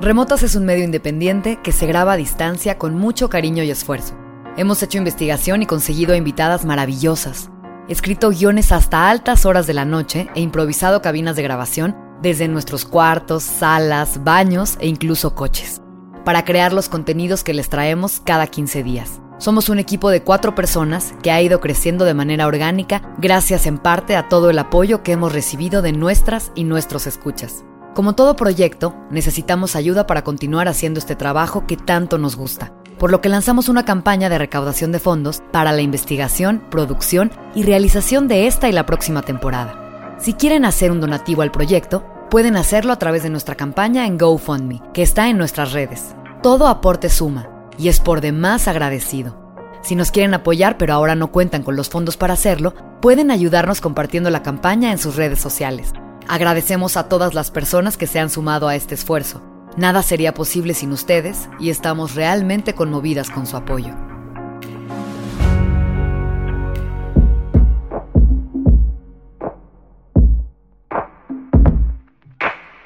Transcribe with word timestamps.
Remotas 0.00 0.42
es 0.42 0.54
un 0.54 0.64
medio 0.64 0.84
independiente 0.84 1.58
que 1.62 1.72
se 1.72 1.86
graba 1.86 2.14
a 2.14 2.16
distancia 2.16 2.78
con 2.78 2.94
mucho 2.94 3.28
cariño 3.28 3.62
y 3.62 3.70
esfuerzo. 3.70 4.14
Hemos 4.56 4.82
hecho 4.82 4.98
investigación 4.98 5.62
y 5.62 5.66
conseguido 5.66 6.14
invitadas 6.14 6.64
maravillosas 6.64 7.50
escrito 7.90 8.30
guiones 8.30 8.70
hasta 8.70 9.10
altas 9.10 9.44
horas 9.44 9.66
de 9.66 9.74
la 9.74 9.84
noche 9.84 10.28
e 10.36 10.40
improvisado 10.40 11.02
cabinas 11.02 11.34
de 11.34 11.42
grabación 11.42 11.96
desde 12.22 12.46
nuestros 12.46 12.84
cuartos, 12.84 13.42
salas, 13.42 14.22
baños 14.22 14.76
e 14.80 14.86
incluso 14.86 15.34
coches, 15.34 15.82
para 16.24 16.44
crear 16.44 16.72
los 16.72 16.88
contenidos 16.88 17.42
que 17.42 17.52
les 17.52 17.68
traemos 17.68 18.20
cada 18.20 18.46
15 18.46 18.84
días. 18.84 19.20
Somos 19.38 19.68
un 19.68 19.80
equipo 19.80 20.08
de 20.10 20.22
cuatro 20.22 20.54
personas 20.54 21.14
que 21.20 21.32
ha 21.32 21.42
ido 21.42 21.60
creciendo 21.60 22.04
de 22.04 22.14
manera 22.14 22.46
orgánica 22.46 23.02
gracias 23.18 23.66
en 23.66 23.78
parte 23.78 24.14
a 24.14 24.28
todo 24.28 24.50
el 24.50 24.58
apoyo 24.60 25.02
que 25.02 25.12
hemos 25.12 25.32
recibido 25.32 25.82
de 25.82 25.92
nuestras 25.92 26.52
y 26.54 26.62
nuestros 26.62 27.08
escuchas. 27.08 27.64
Como 27.94 28.14
todo 28.14 28.36
proyecto, 28.36 28.94
necesitamos 29.10 29.76
ayuda 29.76 30.06
para 30.06 30.22
continuar 30.22 30.68
haciendo 30.68 30.98
este 30.98 31.16
trabajo 31.16 31.66
que 31.66 31.76
tanto 31.76 32.18
nos 32.18 32.36
gusta 32.36 32.72
por 33.00 33.10
lo 33.10 33.22
que 33.22 33.30
lanzamos 33.30 33.70
una 33.70 33.86
campaña 33.86 34.28
de 34.28 34.36
recaudación 34.36 34.92
de 34.92 34.98
fondos 34.98 35.42
para 35.52 35.72
la 35.72 35.80
investigación, 35.80 36.62
producción 36.70 37.32
y 37.54 37.62
realización 37.62 38.28
de 38.28 38.46
esta 38.46 38.68
y 38.68 38.72
la 38.72 38.84
próxima 38.84 39.22
temporada. 39.22 40.18
Si 40.18 40.34
quieren 40.34 40.66
hacer 40.66 40.92
un 40.92 41.00
donativo 41.00 41.40
al 41.40 41.50
proyecto, 41.50 42.04
pueden 42.30 42.58
hacerlo 42.58 42.92
a 42.92 42.98
través 42.98 43.22
de 43.22 43.30
nuestra 43.30 43.54
campaña 43.54 44.06
en 44.06 44.18
GoFundMe, 44.18 44.82
que 44.92 45.02
está 45.02 45.30
en 45.30 45.38
nuestras 45.38 45.72
redes. 45.72 46.14
Todo 46.42 46.68
aporte 46.68 47.08
suma 47.08 47.48
y 47.78 47.88
es 47.88 48.00
por 48.00 48.20
demás 48.20 48.68
agradecido. 48.68 49.34
Si 49.80 49.94
nos 49.94 50.10
quieren 50.10 50.34
apoyar 50.34 50.76
pero 50.76 50.92
ahora 50.92 51.14
no 51.14 51.32
cuentan 51.32 51.62
con 51.62 51.76
los 51.76 51.88
fondos 51.88 52.18
para 52.18 52.34
hacerlo, 52.34 52.74
pueden 53.00 53.30
ayudarnos 53.30 53.80
compartiendo 53.80 54.28
la 54.28 54.42
campaña 54.42 54.92
en 54.92 54.98
sus 54.98 55.16
redes 55.16 55.40
sociales. 55.40 55.94
Agradecemos 56.30 56.96
a 56.96 57.08
todas 57.08 57.34
las 57.34 57.50
personas 57.50 57.96
que 57.96 58.06
se 58.06 58.20
han 58.20 58.30
sumado 58.30 58.68
a 58.68 58.76
este 58.76 58.94
esfuerzo. 58.94 59.42
Nada 59.76 60.00
sería 60.00 60.32
posible 60.32 60.74
sin 60.74 60.92
ustedes 60.92 61.48
y 61.58 61.70
estamos 61.70 62.14
realmente 62.14 62.72
conmovidas 62.72 63.30
con 63.30 63.48
su 63.48 63.56
apoyo. 63.56 63.96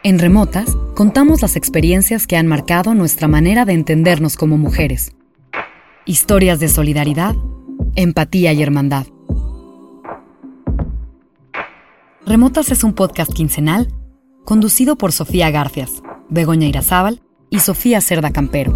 En 0.02 0.18
Remotas 0.18 0.74
contamos 0.94 1.42
las 1.42 1.56
experiencias 1.56 2.26
que 2.26 2.38
han 2.38 2.46
marcado 2.46 2.94
nuestra 2.94 3.28
manera 3.28 3.66
de 3.66 3.74
entendernos 3.74 4.38
como 4.38 4.56
mujeres. 4.56 5.12
Historias 6.06 6.60
de 6.60 6.68
solidaridad, 6.68 7.34
empatía 7.94 8.54
y 8.54 8.62
hermandad. 8.62 9.04
Remotas 12.26 12.70
es 12.70 12.84
un 12.84 12.94
podcast 12.94 13.30
quincenal 13.34 13.88
conducido 14.46 14.96
por 14.96 15.12
Sofía 15.12 15.50
Garcias 15.50 16.02
Begoña 16.30 16.66
Irazábal 16.66 17.20
y 17.50 17.58
Sofía 17.58 18.00
Cerda 18.00 18.32
Campero. 18.32 18.72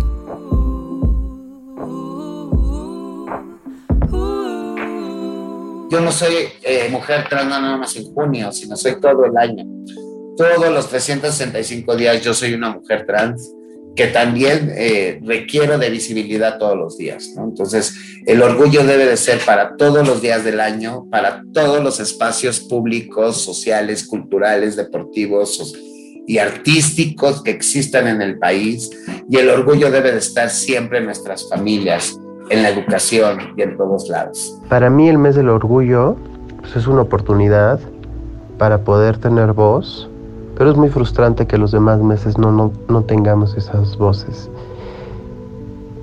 Yo 5.90 6.00
no 6.02 6.12
soy 6.12 6.34
eh, 6.62 6.90
mujer 6.90 7.26
trans 7.30 7.48
nada 7.48 7.78
más 7.78 7.96
en 7.96 8.12
junio, 8.12 8.52
sino 8.52 8.76
soy 8.76 9.00
todo 9.00 9.24
el 9.24 9.34
año. 9.38 9.64
Todos 10.36 10.70
los 10.70 10.90
365 10.90 11.96
días 11.96 12.22
yo 12.22 12.34
soy 12.34 12.52
una 12.52 12.70
mujer 12.70 13.06
trans 13.06 13.50
que 13.98 14.06
también 14.06 14.72
eh, 14.76 15.20
requiero 15.24 15.76
de 15.76 15.90
visibilidad 15.90 16.56
todos 16.56 16.78
los 16.78 16.96
días. 16.96 17.34
Entonces, 17.36 17.94
el 18.26 18.40
orgullo 18.42 18.84
debe 18.84 19.06
de 19.06 19.16
ser 19.16 19.40
para 19.44 19.74
todos 19.76 20.06
los 20.06 20.22
días 20.22 20.44
del 20.44 20.60
año, 20.60 21.06
para 21.10 21.42
todos 21.52 21.82
los 21.82 21.98
espacios 21.98 22.60
públicos, 22.60 23.42
sociales, 23.42 24.06
culturales, 24.06 24.76
deportivos, 24.76 25.74
y 26.28 26.38
artísticos 26.38 27.42
que 27.42 27.50
existan 27.50 28.06
en 28.06 28.22
el 28.22 28.38
país 28.38 28.88
y 29.28 29.38
el 29.38 29.48
orgullo 29.48 29.90
debe 29.90 30.12
de 30.12 30.18
estar 30.18 30.50
siempre 30.50 30.98
en 30.98 31.06
nuestras 31.06 31.48
familias, 31.48 32.20
en 32.50 32.62
la 32.62 32.68
educación 32.68 33.54
y 33.56 33.62
en 33.62 33.76
todos 33.78 34.08
lados. 34.10 34.60
Para 34.68 34.90
mí 34.90 35.08
el 35.08 35.18
mes 35.18 35.34
del 35.34 35.48
orgullo 35.48 36.16
pues, 36.60 36.76
es 36.76 36.86
una 36.86 37.00
oportunidad 37.00 37.80
para 38.58 38.84
poder 38.84 39.16
tener 39.16 39.54
voz, 39.54 40.08
pero 40.58 40.72
es 40.72 40.76
muy 40.76 40.88
frustrante 40.88 41.46
que 41.46 41.56
los 41.56 41.70
demás 41.70 42.00
meses 42.00 42.36
no, 42.36 42.50
no, 42.50 42.72
no 42.88 43.02
tengamos 43.02 43.56
esas 43.56 43.96
voces. 43.96 44.50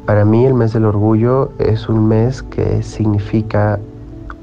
Para 0.06 0.24
mí 0.24 0.46
el 0.46 0.54
mes 0.54 0.72
del 0.72 0.86
orgullo 0.86 1.50
es 1.60 1.90
un 1.90 2.08
mes 2.08 2.42
que 2.42 2.82
significa 2.82 3.80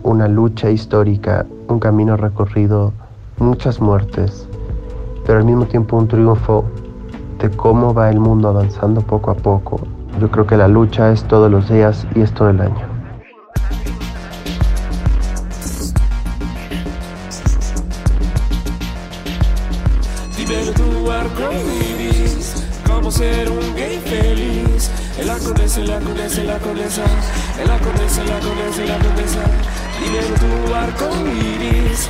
una 0.03 0.29
lucha 0.29 0.71
histórica, 0.71 1.47
un 1.69 1.81
camino 1.81 2.19
recorrido, 2.19 2.93
muchas 3.39 3.81
muertes, 3.81 4.47
pero 5.25 5.39
al 5.39 5.47
mismo 5.47 5.65
tiempo 5.65 5.97
un 5.97 6.09
triunfo 6.09 6.65
de 7.39 7.49
cómo 7.49 7.95
va 7.95 8.11
el 8.11 8.21
mundo 8.21 8.49
avanzando 8.49 9.01
poco 9.01 9.31
a 9.31 9.35
poco. 9.35 9.81
Yo 10.21 10.31
creo 10.31 10.47
que 10.47 10.59
la 10.59 10.69
lucha 10.69 11.11
es 11.11 11.25
todos 11.25 11.51
los 11.51 11.71
días 11.71 12.07
y 12.15 12.21
es 12.21 12.33
todo 12.33 12.51
el 12.51 12.61
año. 12.61 12.92
Cómo 22.87 23.11
ser 23.11 23.51
un 23.51 23.75
gay 23.75 23.99
feliz. 24.05 24.91
El 25.19 25.27
la 25.27 25.39
condesa, 25.39 25.81
la 25.81 25.99
condesa, 26.01 26.43
la 26.45 26.59
condesa, 26.59 27.03
el 27.61 27.69
la 27.69 27.79
condesa, 27.79 28.25
la 28.25 28.41
condesa, 28.41 28.85
la 28.85 28.99
condesa. 28.99 29.41
Dime 30.01 30.21
tu 30.39 30.75
arco 30.75 31.09
iris 31.27 32.09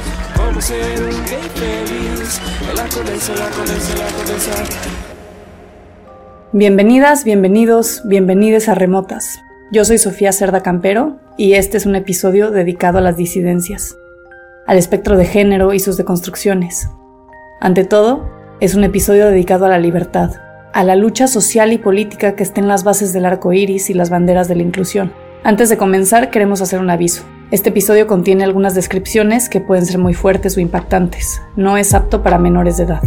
ser 0.62 1.03
un 1.03 1.11
gay 1.25 1.49
feliz. 1.55 2.41
La 2.77 2.89
condesa, 2.89 3.34
la 3.34 3.49
condesa, 3.50 3.97
la 3.97 4.06
condesa. 4.17 4.53
Bienvenidas, 6.53 7.25
bienvenidos, 7.25 8.03
bienvenides 8.05 8.69
a 8.69 8.75
Remotas. 8.75 9.41
Yo 9.73 9.84
soy 9.84 9.99
Sofía 9.99 10.31
Cerda 10.33 10.62
Campero 10.62 11.17
y 11.37 11.55
este 11.55 11.79
es 11.79 11.87
un 11.87 11.97
episodio 11.97 12.50
dedicado 12.50 12.99
a 12.99 13.00
las 13.00 13.17
disidencias, 13.17 13.97
al 14.67 14.79
espectro 14.79 15.17
de 15.17 15.25
género 15.25 15.73
y 15.73 15.81
sus 15.81 15.97
deconstrucciones. 15.97 16.89
Ante 17.61 17.84
todo, 17.84 18.41
es 18.62 18.77
un 18.77 18.84
episodio 18.84 19.27
dedicado 19.27 19.67
a 19.67 19.69
la 19.69 19.81
libertad, 19.81 20.37
a 20.73 20.84
la 20.84 20.95
lucha 20.95 21.27
social 21.27 21.73
y 21.73 21.78
política 21.78 22.37
que 22.37 22.45
está 22.45 22.61
en 22.61 22.69
las 22.69 22.84
bases 22.84 23.12
del 23.12 23.27
arco 23.27 23.53
iris 23.53 23.91
y 23.91 23.93
las 23.93 24.09
banderas 24.09 24.47
de 24.47 24.55
la 24.55 24.62
inclusión. 24.62 25.12
Antes 25.43 25.69
de 25.69 25.77
comenzar, 25.77 26.31
queremos 26.31 26.61
hacer 26.61 26.78
un 26.78 26.89
aviso. 26.89 27.25
Este 27.50 27.71
episodio 27.71 28.06
contiene 28.06 28.45
algunas 28.45 28.77
descripciones 28.77 29.49
que 29.49 29.61
pueden 29.61 29.84
ser 29.84 29.99
muy 29.99 30.15
fuertes 30.15 30.56
o 30.56 30.61
impactantes. 30.61 31.43
No 31.56 31.77
es 31.77 31.93
apto 31.93 32.23
para 32.23 32.39
menores 32.39 32.77
de 32.77 32.84
edad. 32.84 33.03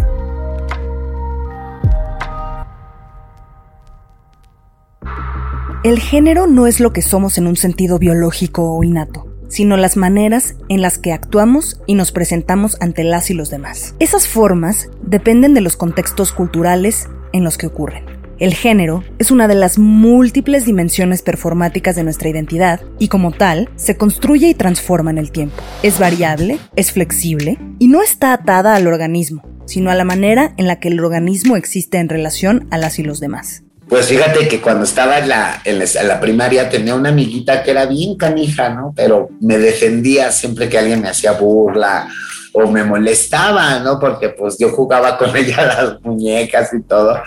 El 5.86 6.00
género 6.00 6.48
no 6.48 6.68
es 6.68 6.82
lo 6.82 6.92
que 6.92 7.02
somos 7.02 7.38
en 7.38 7.48
un 7.48 7.56
sentido 7.56 7.98
biológico 7.98 8.74
o 8.74 8.84
innato, 8.84 9.26
sino 9.48 9.78
las 9.78 9.98
maneras 9.98 10.56
en 10.70 10.82
las 10.82 10.98
que 10.98 11.14
actuamos 11.14 11.82
y 11.88 11.96
nos 11.96 12.12
presentamos 12.12 12.78
ante 12.80 13.04
las 13.04 13.30
y 13.30 13.34
los 13.34 13.50
demás. 13.50 13.96
Esas 14.00 14.28
formas 14.28 14.90
dependen 15.02 15.54
de 15.54 15.62
los 15.62 15.78
contextos 15.78 16.32
culturales 16.32 17.08
en 17.34 17.44
los 17.44 17.58
que 17.58 17.68
ocurren. 17.68 18.06
El 18.38 18.54
género 18.54 19.04
es 19.18 19.32
una 19.32 19.48
de 19.48 19.56
las 19.56 19.78
múltiples 19.78 20.66
dimensiones 20.66 21.22
performáticas 21.22 21.96
de 21.96 22.04
nuestra 22.04 22.28
identidad 22.28 22.82
y 23.00 23.08
como 23.08 23.32
tal 23.32 23.70
se 23.76 23.96
construye 23.96 24.50
y 24.50 24.54
transforma 24.54 25.12
en 25.12 25.18
el 25.18 25.32
tiempo. 25.32 25.56
Es 25.84 26.00
variable, 26.00 26.58
es 26.76 26.92
flexible 26.92 27.58
y 27.80 27.88
no 27.88 28.02
está 28.02 28.34
atada 28.34 28.76
al 28.76 28.88
organismo, 28.88 29.44
sino 29.66 29.90
a 29.90 29.96
la 29.96 30.04
manera 30.04 30.54
en 30.58 30.68
la 30.68 30.80
que 30.80 30.90
el 30.90 31.00
organismo 31.00 31.56
existe 31.56 31.98
en 31.98 32.10
relación 32.10 32.68
a 32.72 32.78
las 32.78 33.00
y 33.00 33.04
los 33.04 33.22
demás. 33.22 33.65
Pues 33.88 34.08
fíjate 34.08 34.48
que 34.48 34.62
cuando 34.62 34.84
estaba 34.84 35.20
en 35.20 35.30
la, 35.30 35.62
en 35.64 35.80
la, 36.08 36.20
primaria 36.20 36.70
tenía 36.70 36.96
una 36.96 37.10
amiguita 37.10 37.62
que 37.62 37.72
era 37.72 37.86
bien 37.86 38.18
canija, 38.18 38.70
¿no? 38.70 38.94
Pero 38.96 39.30
me 39.40 39.60
defendía 39.60 40.32
siempre 40.32 40.68
que 40.70 40.80
alguien 40.80 41.02
me 41.02 41.10
hacía 41.10 41.34
burla 41.34 42.08
o 42.54 42.68
me 42.68 42.84
molestaba, 42.84 43.80
¿no? 43.80 44.00
Porque 44.00 44.30
pues 44.30 44.58
yo 44.58 44.70
jugaba 44.72 45.18
con 45.18 45.36
ella 45.38 45.66
las 45.66 46.02
muñecas 46.02 46.74
y 46.74 46.82
todo. 46.82 47.22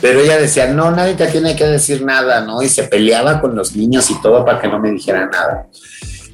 Pero 0.00 0.20
ella 0.20 0.36
decía, 0.36 0.66
no, 0.66 0.90
nadie 0.90 1.14
te 1.14 1.26
tiene 1.28 1.56
que 1.56 1.64
decir 1.64 2.04
nada, 2.04 2.42
¿no? 2.42 2.60
Y 2.62 2.68
se 2.68 2.84
peleaba 2.84 3.40
con 3.40 3.54
los 3.54 3.74
niños 3.74 4.10
y 4.10 4.20
todo 4.20 4.44
para 4.44 4.60
que 4.60 4.68
no 4.68 4.78
me 4.78 4.90
dijera 4.90 5.26
nada. 5.26 5.68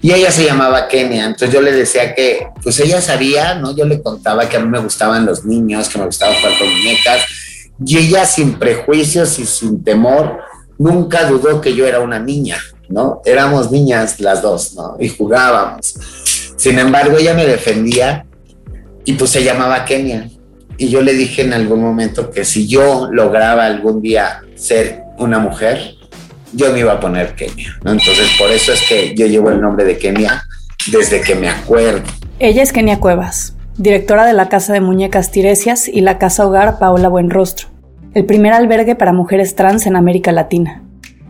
Y 0.03 0.13
ella 0.13 0.31
se 0.33 0.47
llamaba 0.47 0.89
Kenia, 0.89 1.27
entonces 1.27 1.53
yo 1.53 1.61
le 1.61 1.73
decía 1.73 2.15
que, 2.15 2.49
pues 2.63 2.81
ella 2.81 3.03
sabía, 3.03 3.55
¿no? 3.55 3.77
Yo 3.77 3.85
le 3.85 4.03
contaba 4.03 4.49
que 4.49 4.57
a 4.57 4.61
mí 4.61 4.69
me 4.69 4.79
gustaban 4.79 5.27
los 5.27 5.45
niños, 5.45 5.91
que 5.91 5.99
me 5.99 6.07
gustaba 6.07 6.35
jugar 6.35 6.59
con 6.59 6.69
muñecas, 6.69 7.21
y 7.85 7.99
ella 7.99 8.25
sin 8.25 8.59
prejuicios 8.59 9.39
y 9.39 9.47
sin 9.47 9.83
temor, 9.83 10.39
nunca 10.79 11.25
dudó 11.25 11.61
que 11.61 11.75
yo 11.75 11.87
era 11.87 12.01
una 12.01 12.19
niña, 12.19 12.57
¿no? 12.89 13.21
Éramos 13.25 13.71
niñas 13.71 14.21
las 14.21 14.43
dos, 14.43 14.75
¿no? 14.75 14.97
Y 14.99 15.09
jugábamos. 15.09 15.95
Sin 16.57 16.79
embargo, 16.79 17.17
ella 17.19 17.35
me 17.35 17.47
defendía 17.47 18.27
y 19.05 19.15
pues 19.15 19.31
se 19.31 19.43
llamaba 19.43 19.85
Kenia. 19.85 20.29
Y 20.77 20.89
yo 20.89 21.03
le 21.03 21.13
dije 21.13 21.43
en 21.43 21.53
algún 21.53 21.83
momento 21.83 22.31
que 22.31 22.45
si 22.45 22.67
yo 22.67 23.09
lograba 23.11 23.67
algún 23.67 24.01
día 24.01 24.43
ser 24.55 25.03
una 25.19 25.39
mujer, 25.39 25.95
yo 26.53 26.73
me 26.73 26.81
iba 26.81 26.93
a 26.93 27.01
poner 27.01 27.35
Kenia. 27.35 27.79
Entonces, 27.85 28.29
por 28.39 28.51
eso 28.51 28.73
es 28.73 28.81
que 28.89 29.15
yo 29.15 29.27
llevo 29.27 29.51
el 29.51 29.61
nombre 29.61 29.85
de 29.85 29.99
Kenia 29.99 30.45
desde 30.91 31.21
que 31.21 31.35
me 31.35 31.49
acuerdo. 31.49 32.03
Ella 32.39 32.63
es 32.63 32.73
Kenia 32.73 33.01
Cuevas, 33.01 33.55
directora 33.77 34.27
de 34.27 34.33
la 34.33 34.49
Casa 34.49 34.73
de 34.73 34.81
Muñecas 34.81 35.31
Tiresias 35.31 35.89
y 35.89 36.01
la 36.01 36.19
Casa 36.19 36.47
Hogar 36.47 36.79
Paola 36.79 37.09
Buenrostro, 37.09 37.69
el 38.13 38.27
primer 38.27 38.53
albergue 38.53 38.97
para 38.97 39.13
mujeres 39.13 39.55
trans 39.55 39.87
en 39.87 39.95
América 39.95 40.33
Latina. 40.33 40.83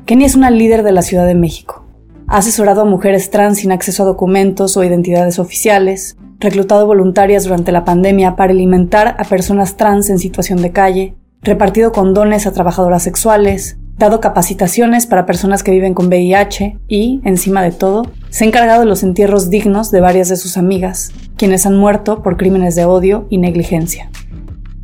Kenia 0.06 0.26
es 0.26 0.34
una 0.34 0.50
líder 0.50 0.82
de 0.82 0.92
la 0.92 1.02
Ciudad 1.02 1.26
de 1.26 1.34
México. 1.34 1.84
Ha 2.26 2.38
asesorado 2.38 2.82
a 2.82 2.86
mujeres 2.86 3.28
trans 3.30 3.58
sin 3.58 3.70
acceso 3.70 4.02
a 4.02 4.06
documentos 4.06 4.76
o 4.76 4.84
identidades 4.84 5.38
oficiales, 5.38 6.16
reclutado 6.38 6.86
voluntarias 6.86 7.44
durante 7.44 7.70
la 7.70 7.84
pandemia 7.84 8.34
para 8.34 8.52
alimentar 8.52 9.14
a 9.18 9.24
personas 9.24 9.76
trans 9.76 10.08
en 10.08 10.18
situación 10.18 10.62
de 10.62 10.72
calle, 10.72 11.14
repartido 11.42 11.92
condones 11.92 12.46
a 12.46 12.52
trabajadoras 12.52 13.02
sexuales, 13.02 13.76
dado 13.98 14.20
capacitaciones 14.20 15.06
para 15.06 15.26
personas 15.26 15.62
que 15.62 15.72
viven 15.72 15.92
con 15.92 16.06
VIH 16.06 16.78
y, 16.88 17.20
encima 17.24 17.62
de 17.62 17.72
todo, 17.72 18.10
se 18.30 18.44
ha 18.44 18.46
encargado 18.46 18.80
de 18.80 18.86
los 18.86 19.02
entierros 19.02 19.50
dignos 19.50 19.90
de 19.90 20.00
varias 20.00 20.30
de 20.30 20.36
sus 20.36 20.56
amigas, 20.56 21.12
quienes 21.36 21.66
han 21.66 21.76
muerto 21.76 22.22
por 22.22 22.38
crímenes 22.38 22.74
de 22.74 22.86
odio 22.86 23.26
y 23.28 23.36
negligencia. 23.36 24.10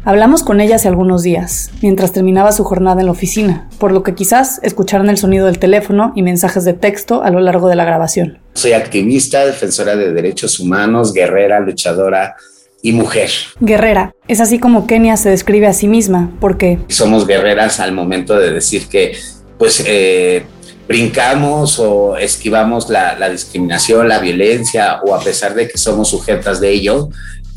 Hablamos 0.08 0.44
con 0.44 0.60
ella 0.60 0.76
hace 0.76 0.86
algunos 0.86 1.24
días, 1.24 1.72
mientras 1.82 2.12
terminaba 2.12 2.52
su 2.52 2.62
jornada 2.62 3.00
en 3.00 3.06
la 3.06 3.12
oficina, 3.12 3.68
por 3.80 3.90
lo 3.90 4.04
que 4.04 4.14
quizás 4.14 4.60
escucharon 4.62 5.10
el 5.10 5.18
sonido 5.18 5.46
del 5.46 5.58
teléfono 5.58 6.12
y 6.14 6.22
mensajes 6.22 6.64
de 6.64 6.74
texto 6.74 7.24
a 7.24 7.30
lo 7.30 7.40
largo 7.40 7.68
de 7.68 7.74
la 7.74 7.84
grabación. 7.84 8.38
Soy 8.54 8.72
activista, 8.72 9.44
defensora 9.44 9.96
de 9.96 10.12
derechos 10.12 10.60
humanos, 10.60 11.12
guerrera, 11.12 11.58
luchadora, 11.58 12.36
y 12.82 12.92
mujer. 12.92 13.30
Guerrera. 13.58 14.14
Es 14.28 14.40
así 14.40 14.60
como 14.60 14.86
Kenia 14.86 15.16
se 15.16 15.30
describe 15.30 15.66
a 15.66 15.72
sí 15.72 15.88
misma, 15.88 16.30
porque 16.40 16.78
somos 16.86 17.26
guerreras 17.26 17.80
al 17.80 17.90
momento 17.90 18.38
de 18.38 18.52
decir 18.52 18.86
que, 18.86 19.16
pues, 19.58 19.82
eh, 19.88 20.46
brincamos 20.86 21.80
o 21.80 22.16
esquivamos 22.16 22.90
la, 22.90 23.18
la, 23.18 23.28
discriminación, 23.28 24.08
la 24.08 24.20
violencia, 24.20 25.00
o 25.04 25.16
a 25.16 25.20
pesar 25.20 25.54
de 25.54 25.66
que 25.66 25.78
somos 25.78 26.10
sujetas 26.10 26.60
de 26.60 26.70
ello, 26.70 27.08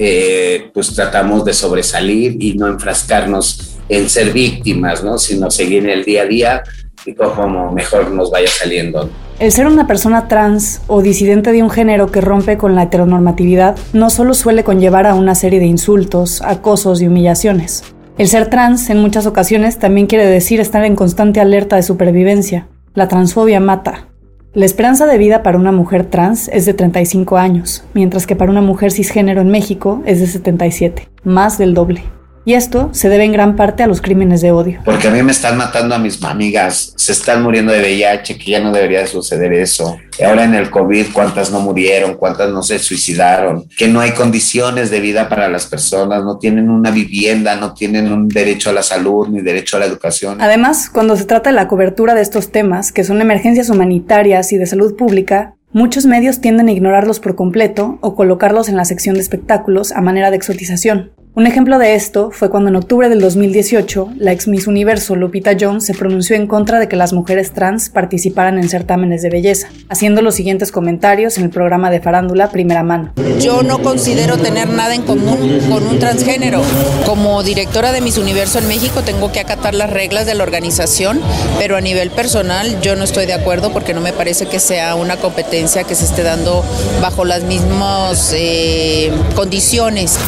eh, 0.02 0.72
pues 0.74 0.96
tratamos 0.96 1.44
de 1.44 1.54
sobresalir 1.54 2.38
y 2.40 2.54
no 2.54 2.68
enfrascarnos 2.68 3.78
en 3.90 4.10
ser 4.10 4.32
víctimas, 4.32 5.04
¿no? 5.04 5.18
sino 5.18 5.52
seguir 5.52 5.84
en 5.84 5.90
el 5.90 6.06
día 6.06 6.22
a 6.22 6.26
día 6.26 6.64
y 7.06 7.14
como 7.14 7.72
mejor 7.74 8.10
nos 8.12 8.32
vaya 8.32 8.48
saliendo. 8.48 9.10
El 9.40 9.52
ser 9.52 9.68
una 9.68 9.88
persona 9.88 10.28
trans 10.28 10.82
o 10.88 11.02
disidente 11.02 11.52
de 11.52 11.64
un 11.64 11.70
género 11.70 12.12
que 12.12 12.22
rompe 12.22 12.58
con 12.58 12.76
la 12.76 12.84
heteronormatividad 12.84 13.78
no 13.92 14.10
solo 14.10 14.34
suele 14.34 14.64
conllevar 14.64 15.06
a 15.06 15.16
una 15.16 15.36
serie 15.36 15.60
de 15.60 15.66
insultos, 15.66 16.42
acosos 16.42 17.02
y 17.02 17.08
humillaciones. 17.08 17.84
El 18.18 18.28
ser 18.28 18.50
trans 18.50 18.90
en 18.90 19.00
muchas 19.00 19.26
ocasiones 19.26 19.80
también 19.80 20.08
quiere 20.08 20.26
decir 20.26 20.60
estar 20.60 20.84
en 20.84 20.96
constante 20.96 21.40
alerta 21.40 21.76
de 21.78 21.84
supervivencia. 21.84 22.68
La 22.94 23.08
transfobia 23.08 23.60
mata. 23.62 24.09
La 24.54 24.66
esperanza 24.66 25.06
de 25.06 25.20
vida 25.20 25.44
para 25.44 25.60
una 25.60 25.72
mujer 25.72 26.06
trans 26.06 26.48
es 26.48 26.66
de 26.66 26.74
35 26.74 27.38
años, 27.38 27.84
mientras 27.94 28.26
que 28.26 28.36
para 28.36 28.50
una 28.50 28.62
mujer 28.62 28.92
cisgénero 28.92 29.42
en 29.42 29.50
México 29.50 30.02
es 30.08 30.20
de 30.22 30.26
77, 30.26 31.08
más 31.24 31.60
del 31.60 31.76
doble. 31.76 32.02
Y 32.50 32.56
esto 32.56 32.90
se 32.94 33.10
debe 33.10 33.26
en 33.26 33.32
gran 33.32 33.56
parte 33.56 33.84
a 33.84 33.88
los 33.88 34.02
crímenes 34.02 34.42
de 34.42 34.52
odio. 34.52 34.80
Porque 34.84 35.08
a 35.08 35.12
mí 35.12 35.22
me 35.22 35.32
están 35.32 35.56
matando 35.56 35.94
a 35.94 36.00
mis 36.00 36.24
amigas, 36.24 36.94
se 36.98 37.12
están 37.12 37.44
muriendo 37.44 37.72
de 37.72 37.80
VIH, 37.80 38.40
que 38.40 38.50
ya 38.50 38.60
no 38.60 38.72
debería 38.72 39.02
de 39.02 39.06
suceder 39.06 39.54
eso. 39.54 40.00
Ahora 40.26 40.46
en 40.46 40.56
el 40.56 40.72
COVID, 40.72 41.14
¿cuántas 41.14 41.52
no 41.52 41.60
murieron? 41.60 42.16
¿Cuántas 42.16 42.50
no 42.50 42.64
se 42.64 42.80
suicidaron? 42.80 43.66
Que 43.78 43.88
no 43.88 44.00
hay 44.00 44.14
condiciones 44.14 44.90
de 44.90 45.00
vida 45.00 45.30
para 45.30 45.48
las 45.48 45.68
personas, 45.68 46.24
no 46.24 46.40
tienen 46.40 46.72
una 46.72 46.90
vivienda, 46.90 47.56
no 47.56 47.76
tienen 47.76 48.12
un 48.12 48.28
derecho 48.28 48.72
a 48.72 48.74
la 48.74 48.82
salud 48.82 49.28
ni 49.28 49.42
derecho 49.42 49.78
a 49.78 49.82
la 49.82 49.86
educación. 49.86 50.42
Además, 50.42 50.90
cuando 50.90 51.16
se 51.18 51.26
trata 51.26 51.52
de 51.52 51.56
la 51.56 51.68
cobertura 51.68 52.16
de 52.16 52.22
estos 52.22 52.52
temas, 52.52 52.92
que 52.92 53.04
son 53.04 53.22
emergencias 53.22 53.70
humanitarias 53.70 54.52
y 54.54 54.58
de 54.58 54.66
salud 54.66 54.96
pública, 54.96 55.54
Muchos 55.72 56.08
medios 56.08 56.42
tienden 56.42 56.68
a 56.68 56.72
ignorarlos 56.72 57.20
por 57.20 57.36
completo 57.36 58.00
o 58.02 58.16
colocarlos 58.16 58.70
en 58.70 58.76
la 58.76 58.86
sección 58.86 59.14
de 59.14 59.22
espectáculos 59.22 59.92
a 59.92 60.02
manera 60.02 60.32
de 60.32 60.38
exotización. 60.38 61.12
Un 61.40 61.48
ejemplo 61.48 61.80
de 61.80 61.96
esto 61.96 62.32
fue 62.32 62.50
cuando 62.50 62.68
en 62.68 62.76
octubre 62.76 63.08
del 63.08 63.22
2018 63.22 64.10
la 64.18 64.34
ex 64.34 64.50
Miss 64.50 64.68
Universo 64.68 65.16
Lupita 65.16 65.54
Jones 65.58 65.86
se 65.86 65.94
pronunció 65.94 66.36
en 66.36 66.48
contra 66.48 66.80
de 66.80 66.90
que 66.90 66.98
las 66.98 67.14
mujeres 67.14 67.54
trans 67.54 67.88
participaran 67.88 68.58
en 68.58 68.68
certámenes 68.68 69.22
de 69.22 69.30
belleza, 69.30 69.70
haciendo 69.88 70.22
los 70.22 70.36
siguientes 70.36 70.74
comentarios 70.74 71.38
en 71.38 71.46
el 71.46 71.50
programa 71.50 71.92
de 71.92 72.02
farándula 72.02 72.52
Primera 72.52 72.84
Mano. 72.84 73.14
Yo 73.40 73.64
no 73.64 73.82
considero 73.82 74.38
tener 74.38 74.68
nada 74.68 74.94
en 74.94 75.04
común 75.04 75.62
con 75.70 75.88
un 75.88 75.98
transgénero. 75.98 76.62
Como 77.06 77.42
directora 77.42 77.94
de 77.94 78.02
Miss 78.02 78.18
Universo 78.18 78.60
en 78.60 78.68
México 78.68 79.02
tengo 79.04 79.32
que 79.32 79.40
acatar 79.40 79.74
las 79.74 79.90
reglas 79.90 80.26
de 80.26 80.36
la 80.36 80.44
organización, 80.44 81.22
pero 81.58 81.78
a 81.78 81.82
nivel 81.82 82.12
personal 82.12 82.82
yo 82.82 82.98
no 82.98 83.06
estoy 83.06 83.28
de 83.28 83.34
acuerdo 83.34 83.72
porque 83.72 83.94
no 83.94 84.02
me 84.02 84.12
parece 84.12 84.48
que 84.48 84.60
sea 84.60 84.96
una 84.96 85.16
competencia 85.16 85.86
que 85.86 85.96
se 85.96 86.04
esté 86.04 86.22
dando 86.22 86.66
bajo 87.02 87.24
las 87.24 87.44
mismas 87.44 88.34
eh, 88.36 89.10
condiciones. 89.38 90.20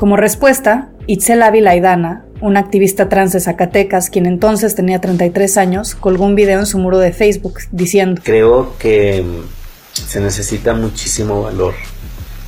Como 0.00 0.16
respuesta, 0.16 0.88
Itzel 1.06 1.42
Ávila 1.42 1.72
Aidana, 1.72 2.24
una 2.40 2.60
activista 2.60 3.10
trans 3.10 3.34
de 3.34 3.40
Zacatecas, 3.40 4.08
quien 4.08 4.24
entonces 4.24 4.74
tenía 4.74 4.98
33 4.98 5.58
años, 5.58 5.94
colgó 5.94 6.24
un 6.24 6.34
video 6.34 6.58
en 6.58 6.64
su 6.64 6.78
muro 6.78 6.96
de 6.96 7.12
Facebook 7.12 7.58
diciendo: 7.70 8.22
Creo 8.24 8.78
que 8.78 9.22
se 9.92 10.20
necesita 10.22 10.72
muchísimo 10.72 11.42
valor, 11.42 11.74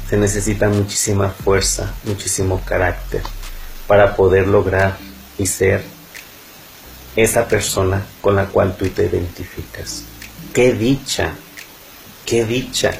se 0.09 0.17
necesita 0.17 0.71
muchísima 0.71 1.29
fuerza, 1.29 1.93
muchísimo 2.05 2.59
carácter 2.65 3.21
para 3.87 4.17
poder 4.17 4.49
lograr 4.49 4.97
y 5.37 5.45
ser 5.45 5.83
esa 7.17 7.49
persona 7.49 8.03
con 8.23 8.35
la 8.35 8.47
cual 8.47 8.79
tú 8.79 8.89
te 8.89 9.05
identificas. 9.05 10.05
Qué 10.55 10.73
dicha, 10.73 11.35
qué 12.25 12.47
dicha. 12.47 12.93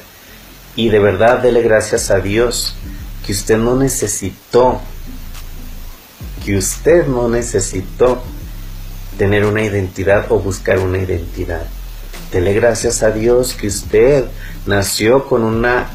Y 0.75 0.89
de 0.89 0.99
verdad 0.99 1.39
dele 1.39 1.63
gracias 1.63 2.11
a 2.11 2.19
Dios 2.19 2.75
que 3.25 3.31
usted 3.31 3.57
no 3.57 3.75
necesitó, 3.75 4.81
que 6.43 6.57
usted 6.57 7.07
no 7.07 7.29
necesitó 7.29 8.21
tener 9.17 9.45
una 9.45 9.63
identidad 9.63 10.31
o 10.31 10.39
buscar 10.39 10.79
una 10.79 10.97
identidad. 10.97 11.63
Dele 12.31 12.53
gracias 12.53 13.03
a 13.03 13.11
Dios 13.11 13.53
que 13.53 13.67
usted 13.67 14.25
nació 14.65 15.27
con 15.27 15.43
una 15.43 15.89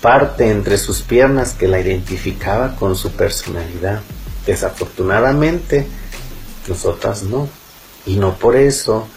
parte 0.00 0.50
entre 0.50 0.78
sus 0.78 1.02
piernas 1.02 1.54
que 1.54 1.68
la 1.68 1.80
identificaba 1.80 2.76
con 2.76 2.96
su 2.96 3.12
personalidad. 3.12 4.00
Desafortunadamente, 4.46 5.86
nosotras 6.68 7.22
no. 7.22 7.48
Y 8.06 8.16
no 8.16 8.34
por 8.36 8.56
eso 8.56 9.08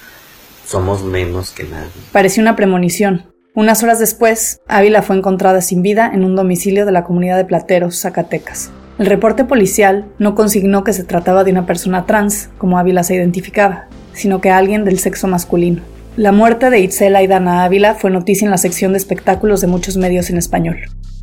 somos 0.65 1.03
menos 1.03 1.51
que 1.51 1.63
nadie. 1.63 1.91
Pareció 2.11 2.41
una 2.41 2.55
premonición. 2.55 3.30
Unas 3.53 3.83
horas 3.83 3.99
después, 3.99 4.61
Ávila 4.69 5.01
fue 5.01 5.17
encontrada 5.17 5.59
sin 5.59 5.81
vida 5.81 6.09
en 6.13 6.23
un 6.23 6.37
domicilio 6.37 6.85
de 6.85 6.93
la 6.93 7.03
comunidad 7.03 7.35
de 7.35 7.43
Plateros, 7.43 7.99
Zacatecas. 7.99 8.71
El 8.97 9.07
reporte 9.07 9.43
policial 9.43 10.05
no 10.19 10.35
consignó 10.35 10.85
que 10.85 10.93
se 10.93 11.03
trataba 11.03 11.43
de 11.43 11.51
una 11.51 11.65
persona 11.65 12.05
trans, 12.05 12.49
como 12.57 12.77
Ávila 12.77 13.03
se 13.03 13.15
identificaba, 13.15 13.87
sino 14.13 14.39
que 14.39 14.51
alguien 14.51 14.85
del 14.85 14.99
sexo 14.99 15.27
masculino. 15.27 15.81
La 16.15 16.31
muerte 16.31 16.69
de 16.69 16.79
Itzel 16.79 17.13
Aidana 17.13 17.65
Ávila 17.65 17.95
fue 17.95 18.09
noticia 18.09 18.45
en 18.45 18.51
la 18.51 18.57
sección 18.57 18.93
de 18.93 18.99
espectáculos 18.99 19.59
de 19.59 19.67
muchos 19.67 19.97
medios 19.97 20.29
en 20.29 20.37
español. 20.37 20.77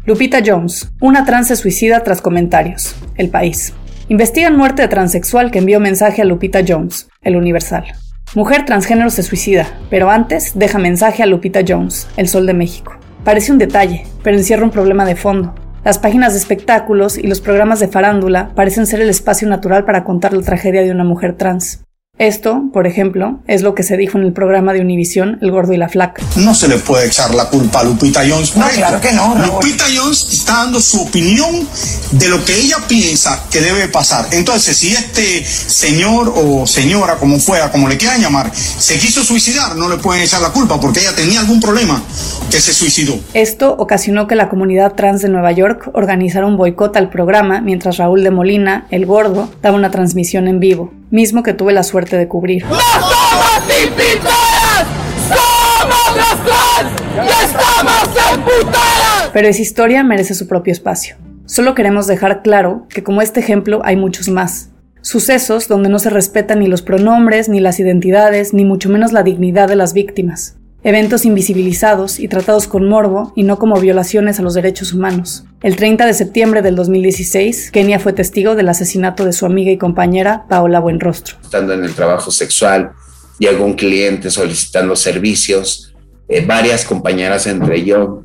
Lupita 0.04 0.40
Jones, 0.44 0.90
una 1.00 1.25
trans 1.25 1.49
se 1.49 1.56
suicida 1.56 2.02
tras 2.02 2.20
comentarios. 2.20 2.94
El 3.16 3.30
país. 3.30 3.73
Investigan 4.08 4.54
muerte 4.54 4.82
de 4.82 4.88
transexual 4.88 5.50
que 5.50 5.61
envió 5.61 5.80
mensaje 5.80 6.20
a 6.20 6.26
Lupita 6.26 6.61
Jones. 6.66 7.08
El 7.23 7.37
Universal. 7.37 7.87
Mujer 8.35 8.66
transgénero 8.66 9.08
se 9.08 9.23
suicida, 9.23 9.66
pero 9.88 10.11
antes 10.11 10.52
deja 10.54 10.78
mensaje 10.78 11.23
a 11.23 11.26
Lupita 11.26 11.61
Jones, 11.66 12.06
El 12.18 12.28
Sol 12.28 12.47
de 12.47 12.52
México. 12.52 12.92
Parece 13.25 13.52
un 13.52 13.58
detalle, 13.58 14.06
pero 14.23 14.37
encierra 14.37 14.64
un 14.64 14.70
problema 14.70 15.06
de 15.06 15.16
fondo. 15.16 15.54
Las 15.82 15.99
páginas 15.99 16.35
de 16.35 16.38
espectáculos 16.38 17.16
y 17.16 17.26
los 17.26 17.40
programas 17.40 17.80
de 17.80 17.88
farándula 17.88 18.50
parecen 18.54 18.87
ser 18.87 19.00
el 19.00 19.08
espacio 19.08 19.49
natural 19.49 19.87
para 19.87 20.04
contar 20.04 20.35
la 20.35 20.42
tragedia 20.42 20.82
de 20.82 20.90
una 20.90 21.04
mujer 21.04 21.37
trans. 21.38 21.80
Esto, 22.18 22.64
por 22.73 22.88
ejemplo, 22.88 23.38
es 23.47 23.62
lo 23.62 23.76
que 23.76 23.85
se 23.85 23.97
dijo 23.97 24.18
en 24.18 24.25
el 24.25 24.32
programa 24.32 24.73
de 24.73 24.80
Univisión 24.80 25.38
El 25.40 25.52
Gordo 25.52 25.73
y 25.73 25.76
la 25.76 25.88
Flaca. 25.88 26.20
No 26.37 26.52
se 26.52 26.66
le 26.66 26.76
puede 26.76 27.06
echar 27.06 27.32
la 27.32 27.44
culpa 27.44 27.80
a 27.80 27.85
Lupita 27.85 28.23
Jones. 28.28 28.56
No, 28.56 28.66
claro 28.66 29.00
que 29.00 29.12
no. 29.12 29.37
Lupita 29.37 29.85
Jones 29.97 30.28
está 30.32 30.64
dando 30.64 30.80
su 30.80 31.00
opinión 31.00 31.66
de 32.12 32.29
lo 32.29 32.45
que 32.45 32.59
ella 32.59 32.77
piensa 32.87 33.45
que 33.50 33.61
debe 33.61 33.88
pasar. 33.88 34.27
Entonces, 34.33 34.77
si 34.77 34.93
este 34.93 35.45
señor 35.45 36.33
o 36.35 36.67
señora, 36.67 37.17
como 37.17 37.38
fuera, 37.38 37.71
como 37.71 37.88
le 37.88 37.97
quieran 37.97 38.21
llamar, 38.21 38.50
se 38.55 38.99
quiso 38.99 39.23
suicidar, 39.25 39.77
no 39.77 39.88
le 39.88 39.97
pueden 39.97 40.23
echar 40.23 40.41
la 40.41 40.50
culpa 40.50 40.81
porque 40.81 41.00
ella 41.00 41.15
tenía 41.15 41.41
algún 41.41 41.61
problema 41.61 42.03
que 42.50 42.61
se 42.61 42.73
suicidó. 42.73 43.19
Esto 43.35 43.75
ocasionó 43.79 44.27
que 44.27 44.35
la 44.35 44.49
comunidad 44.49 44.95
trans 44.95 45.23
de 45.23 45.29
Nueva 45.29 45.53
York 45.53 45.91
organizara 45.93 46.47
un 46.47 46.57
boicot 46.57 46.97
al 46.97 47.11
programa 47.11 47.61
mientras 47.61 47.99
Raúl 47.99 48.23
de 48.23 48.31
Molina, 48.31 48.87
el 48.91 49.07
gordo, 49.07 49.50
daba 49.62 49.77
una 49.77 49.91
transmisión 49.91 50.49
en 50.49 50.61
vivo 50.61 50.93
mismo 51.11 51.43
que 51.43 51.55
tuve 51.55 51.73
la 51.73 51.83
suerte 51.83 52.17
de 52.17 52.29
cubrir. 52.29 52.65
¡No 52.67 52.79
somos 52.79 53.62
invitadas! 53.83 54.87
¡Somos 55.29 56.17
las 56.17 56.45
trans! 56.45 56.93
¡Y 57.25 57.45
estamos 57.45 58.09
emputadas! 58.33 59.31
Pero 59.33 59.49
esa 59.49 59.62
historia 59.62 60.05
merece 60.05 60.35
su 60.35 60.47
propio 60.47 60.73
espacio. 60.73 61.17
Solo 61.49 61.75
queremos 61.75 62.07
dejar 62.07 62.43
claro 62.43 62.87
que 62.88 63.02
como 63.02 63.21
este 63.21 63.40
ejemplo 63.40 63.81
hay 63.83 63.97
muchos 63.97 64.28
más. 64.28 64.69
Sucesos 65.00 65.67
donde 65.67 65.88
no 65.88 65.99
se 65.99 66.11
respetan 66.11 66.61
ni 66.61 66.69
los 66.69 66.83
pronombres, 66.83 67.49
ni 67.49 67.59
las 67.59 67.81
identidades, 67.81 68.55
ni 68.55 68.64
mucho 68.64 68.88
menos 68.90 69.12
la 69.12 69.25
dignidad 69.25 69.67
de 69.67 69.76
las 69.76 69.95
víctimas 69.95 70.59
eventos 70.85 71.25
invisibilizados 71.25 72.21
y 72.21 72.28
tratados 72.28 72.69
con 72.69 72.88
morbo 72.88 73.33
y 73.35 73.43
no 73.43 73.59
como 73.59 73.81
violaciones 73.81 74.38
a 74.38 74.43
los 74.43 74.55
derechos 74.55 74.93
humanos. 74.93 75.45
El 75.61 75.76
30 75.76 76.07
de 76.07 76.14
septiembre 76.14 76.62
del 76.62 76.76
2016, 76.76 77.73
Kenia 77.73 77.99
fue 77.99 78.12
testigo 78.12 78.55
del 78.55 78.69
asesinato 78.69 79.25
de 79.25 79.33
su 79.33 79.45
amiga 79.45 79.73
y 79.73 79.78
compañera 79.78 80.47
Paola 80.49 80.78
Buenrostro. 80.78 81.37
Estando 81.43 81.73
en 81.73 81.85
el 81.85 81.95
trabajo 81.95 82.31
sexual, 82.31 82.93
llegó 83.38 83.64
un 83.64 83.75
cliente 83.75 84.31
solicitando 84.31 84.95
servicios, 84.95 85.95
eh, 86.28 86.45
varias 86.47 86.85
compañeras 86.85 87.47
entre 87.47 87.85
yo 87.85 88.25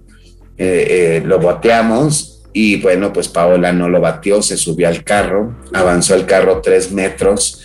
eh, 0.58 1.18
eh, 1.18 1.24
lo 1.26 1.40
bateamos 1.40 2.33
y 2.54 2.80
bueno, 2.82 3.12
pues 3.12 3.28
Paola 3.28 3.74
no 3.74 3.90
lo 3.90 4.00
batió, 4.00 4.42
se 4.42 4.58
subió 4.58 4.88
al 4.88 5.04
carro, 5.04 5.58
avanzó 5.74 6.16
el 6.16 6.26
carro 6.26 6.62
tres 6.62 6.92
metros 6.92 7.62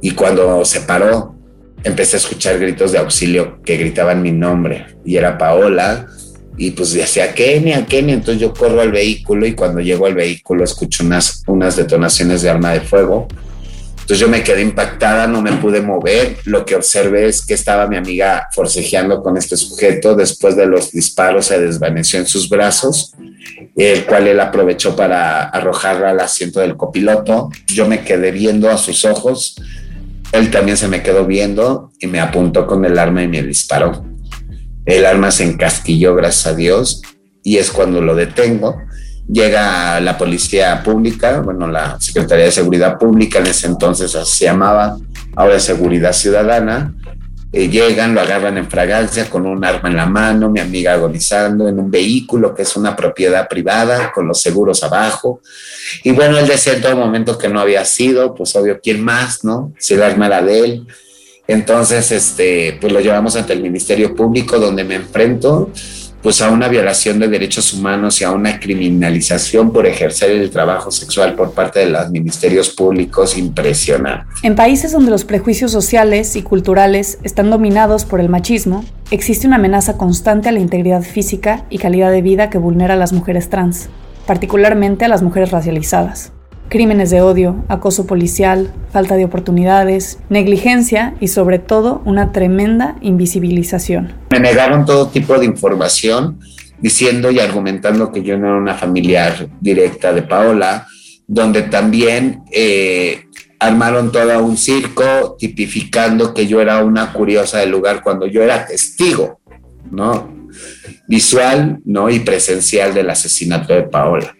y 0.00 0.12
cuando 0.12 0.64
se 0.64 0.80
paró 0.80 1.36
empecé 1.84 2.16
a 2.16 2.20
escuchar 2.20 2.58
gritos 2.58 2.92
de 2.92 2.98
auxilio 2.98 3.60
que 3.62 3.76
gritaban 3.76 4.22
mi 4.22 4.32
nombre 4.32 4.96
y 5.04 5.16
era 5.16 5.36
Paola 5.38 6.06
y 6.56 6.72
pues 6.72 6.92
decía 6.92 7.32
Kenia, 7.32 7.86
Kenia, 7.86 8.14
entonces 8.14 8.40
yo 8.40 8.52
corro 8.52 8.80
al 8.80 8.92
vehículo 8.92 9.46
y 9.46 9.54
cuando 9.54 9.80
llego 9.80 10.06
al 10.06 10.14
vehículo 10.14 10.64
escucho 10.64 11.04
unas, 11.04 11.42
unas 11.46 11.76
detonaciones 11.76 12.42
de 12.42 12.50
arma 12.50 12.72
de 12.72 12.80
fuego. 12.80 13.28
Entonces 14.10 14.26
yo 14.26 14.28
me 14.28 14.42
quedé 14.42 14.62
impactada, 14.62 15.28
no 15.28 15.40
me 15.40 15.52
pude 15.52 15.80
mover. 15.80 16.38
Lo 16.44 16.64
que 16.64 16.74
observé 16.74 17.28
es 17.28 17.46
que 17.46 17.54
estaba 17.54 17.86
mi 17.86 17.96
amiga 17.96 18.48
forcejeando 18.52 19.22
con 19.22 19.36
este 19.36 19.56
sujeto. 19.56 20.16
Después 20.16 20.56
de 20.56 20.66
los 20.66 20.90
disparos 20.90 21.46
se 21.46 21.60
desvaneció 21.60 22.18
en 22.18 22.26
sus 22.26 22.48
brazos, 22.48 23.12
el 23.76 24.04
cual 24.06 24.26
él 24.26 24.40
aprovechó 24.40 24.96
para 24.96 25.44
arrojarla 25.44 26.10
al 26.10 26.18
asiento 26.18 26.58
del 26.58 26.76
copiloto. 26.76 27.50
Yo 27.68 27.86
me 27.86 28.02
quedé 28.02 28.32
viendo 28.32 28.68
a 28.68 28.78
sus 28.78 29.04
ojos 29.04 29.54
él 30.32 30.50
también 30.50 30.76
se 30.76 30.88
me 30.88 31.02
quedó 31.02 31.26
viendo 31.26 31.92
y 31.98 32.06
me 32.06 32.20
apuntó 32.20 32.66
con 32.66 32.84
el 32.84 32.98
arma 32.98 33.22
y 33.22 33.28
me 33.28 33.42
disparó. 33.42 34.04
El 34.86 35.04
arma 35.04 35.30
se 35.30 35.44
encasquilló, 35.44 36.14
gracias 36.14 36.46
a 36.46 36.54
Dios, 36.54 37.02
y 37.42 37.56
es 37.56 37.70
cuando 37.70 38.00
lo 38.00 38.14
detengo. 38.14 38.80
Llega 39.30 40.00
la 40.00 40.18
policía 40.18 40.82
pública, 40.82 41.40
bueno, 41.40 41.68
la 41.68 42.00
Secretaría 42.00 42.46
de 42.46 42.52
Seguridad 42.52 42.98
Pública, 42.98 43.38
en 43.38 43.46
ese 43.46 43.68
entonces 43.68 44.10
se 44.10 44.44
llamaba, 44.44 44.96
ahora 45.36 45.60
Seguridad 45.60 46.12
Ciudadana, 46.12 46.94
eh, 47.52 47.68
llegan, 47.68 48.14
lo 48.14 48.20
agarran 48.20 48.58
en 48.58 48.70
fragancia 48.70 49.28
con 49.28 49.44
un 49.44 49.64
arma 49.64 49.88
en 49.88 49.96
la 49.96 50.06
mano, 50.06 50.50
mi 50.50 50.60
amiga 50.60 50.92
agonizando 50.92 51.66
en 51.66 51.80
un 51.80 51.90
vehículo 51.90 52.54
que 52.54 52.62
es 52.62 52.76
una 52.76 52.94
propiedad 52.94 53.48
privada 53.48 54.12
con 54.12 54.28
los 54.28 54.40
seguros 54.40 54.84
abajo. 54.84 55.40
Y 56.04 56.12
bueno, 56.12 56.38
él 56.38 56.46
decía 56.46 56.74
en 56.74 56.82
todo 56.82 56.94
momento 56.94 57.36
que 57.36 57.48
no 57.48 57.58
había 57.58 57.84
sido, 57.84 58.36
pues 58.36 58.54
obvio, 58.54 58.78
¿quién 58.80 59.02
más, 59.02 59.44
no? 59.44 59.72
Si 59.78 59.94
el 59.94 60.02
arma 60.02 60.26
era 60.26 60.42
de 60.42 60.60
él. 60.60 60.86
Entonces, 61.48 62.12
este, 62.12 62.78
pues 62.80 62.92
lo 62.92 63.00
llevamos 63.00 63.34
ante 63.34 63.52
el 63.52 63.62
Ministerio 63.62 64.14
Público 64.14 64.60
donde 64.60 64.84
me 64.84 64.94
enfrento 64.94 65.70
pues 66.22 66.42
a 66.42 66.50
una 66.50 66.68
violación 66.68 67.18
de 67.18 67.28
derechos 67.28 67.72
humanos 67.72 68.20
y 68.20 68.24
a 68.24 68.32
una 68.32 68.58
criminalización 68.60 69.72
por 69.72 69.86
ejercer 69.86 70.30
el 70.32 70.50
trabajo 70.50 70.90
sexual 70.90 71.34
por 71.34 71.52
parte 71.52 71.80
de 71.80 71.90
los 71.90 72.10
ministerios 72.10 72.70
públicos 72.70 73.36
impresionante. 73.38 74.26
En 74.42 74.54
países 74.54 74.92
donde 74.92 75.10
los 75.10 75.24
prejuicios 75.24 75.72
sociales 75.72 76.36
y 76.36 76.42
culturales 76.42 77.18
están 77.22 77.50
dominados 77.50 78.04
por 78.04 78.20
el 78.20 78.28
machismo, 78.28 78.84
existe 79.10 79.46
una 79.46 79.56
amenaza 79.56 79.96
constante 79.96 80.48
a 80.48 80.52
la 80.52 80.60
integridad 80.60 81.02
física 81.02 81.64
y 81.70 81.78
calidad 81.78 82.10
de 82.10 82.22
vida 82.22 82.50
que 82.50 82.58
vulnera 82.58 82.94
a 82.94 82.98
las 82.98 83.12
mujeres 83.12 83.48
trans, 83.48 83.88
particularmente 84.26 85.04
a 85.04 85.08
las 85.08 85.22
mujeres 85.22 85.50
racializadas 85.50 86.32
crímenes 86.70 87.10
de 87.10 87.20
odio, 87.20 87.62
acoso 87.68 88.06
policial, 88.06 88.72
falta 88.92 89.16
de 89.16 89.26
oportunidades, 89.26 90.20
negligencia 90.30 91.14
y 91.20 91.28
sobre 91.28 91.58
todo 91.58 92.00
una 92.06 92.32
tremenda 92.32 92.96
invisibilización. 93.02 94.14
Me 94.30 94.40
negaron 94.40 94.86
todo 94.86 95.08
tipo 95.08 95.36
de 95.38 95.44
información 95.44 96.38
diciendo 96.78 97.30
y 97.30 97.40
argumentando 97.40 98.10
que 98.10 98.22
yo 98.22 98.38
no 98.38 98.46
era 98.46 98.56
una 98.56 98.74
familiar 98.74 99.48
directa 99.60 100.12
de 100.12 100.22
Paola, 100.22 100.86
donde 101.26 101.62
también 101.62 102.44
eh, 102.52 103.24
armaron 103.58 104.12
todo 104.12 104.42
un 104.42 104.56
circo 104.56 105.36
tipificando 105.38 106.32
que 106.32 106.46
yo 106.46 106.60
era 106.60 106.82
una 106.82 107.12
curiosa 107.12 107.58
del 107.58 107.70
lugar 107.70 108.00
cuando 108.02 108.26
yo 108.26 108.42
era 108.42 108.64
testigo, 108.64 109.40
¿no? 109.90 110.48
Visual, 111.08 111.80
¿no? 111.84 112.08
Y 112.08 112.20
presencial 112.20 112.94
del 112.94 113.10
asesinato 113.10 113.74
de 113.74 113.82
Paola. 113.82 114.34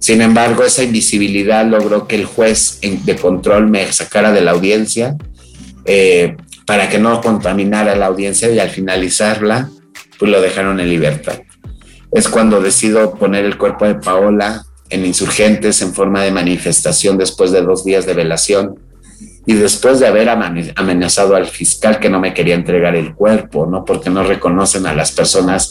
Sin 0.00 0.22
embargo, 0.22 0.64
esa 0.64 0.82
invisibilidad 0.82 1.66
logró 1.66 2.08
que 2.08 2.16
el 2.16 2.24
juez 2.24 2.80
de 2.80 3.16
control 3.16 3.68
me 3.68 3.92
sacara 3.92 4.32
de 4.32 4.40
la 4.40 4.52
audiencia 4.52 5.14
eh, 5.84 6.36
para 6.66 6.88
que 6.88 6.98
no 6.98 7.20
contaminara 7.20 7.94
la 7.94 8.06
audiencia 8.06 8.50
y 8.50 8.58
al 8.58 8.70
finalizarla, 8.70 9.68
pues 10.18 10.30
lo 10.30 10.40
dejaron 10.40 10.80
en 10.80 10.88
libertad. 10.88 11.40
Es 12.12 12.28
cuando 12.28 12.62
decido 12.62 13.14
poner 13.14 13.44
el 13.44 13.58
cuerpo 13.58 13.84
de 13.84 13.96
Paola 13.96 14.64
en 14.88 15.04
insurgentes 15.04 15.82
en 15.82 15.92
forma 15.92 16.22
de 16.22 16.32
manifestación 16.32 17.18
después 17.18 17.52
de 17.52 17.60
dos 17.60 17.84
días 17.84 18.06
de 18.06 18.14
velación 18.14 18.80
y 19.46 19.52
después 19.52 20.00
de 20.00 20.06
haber 20.06 20.28
amenazado 20.28 21.36
al 21.36 21.46
fiscal 21.46 21.98
que 21.98 22.08
no 22.08 22.20
me 22.20 22.32
quería 22.32 22.54
entregar 22.54 22.96
el 22.96 23.14
cuerpo, 23.14 23.66
¿no? 23.66 23.84
Porque 23.84 24.08
no 24.08 24.24
reconocen 24.24 24.86
a 24.86 24.94
las 24.94 25.12
personas 25.12 25.70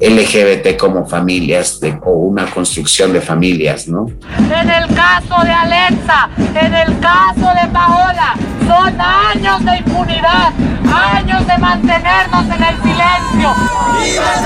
LGBT 0.00 0.76
como 0.78 1.04
familias 1.06 1.80
de, 1.80 1.98
o 2.04 2.12
una 2.12 2.46
construcción 2.46 3.12
de 3.12 3.20
familias, 3.20 3.88
¿no? 3.88 4.06
En 4.38 4.70
el 4.70 4.86
caso 4.94 5.42
de 5.42 5.50
Alexa, 5.50 6.30
en 6.38 6.74
el 6.74 6.98
caso 7.00 7.50
de 7.60 7.68
Paola, 7.72 8.34
son 8.60 9.00
años 9.00 9.64
de 9.64 9.76
impunidad, 9.78 10.52
años 10.84 11.44
de 11.46 11.58
mantenernos 11.58 12.44
en 12.44 12.62
el 12.62 12.76
silencio. 12.76 13.54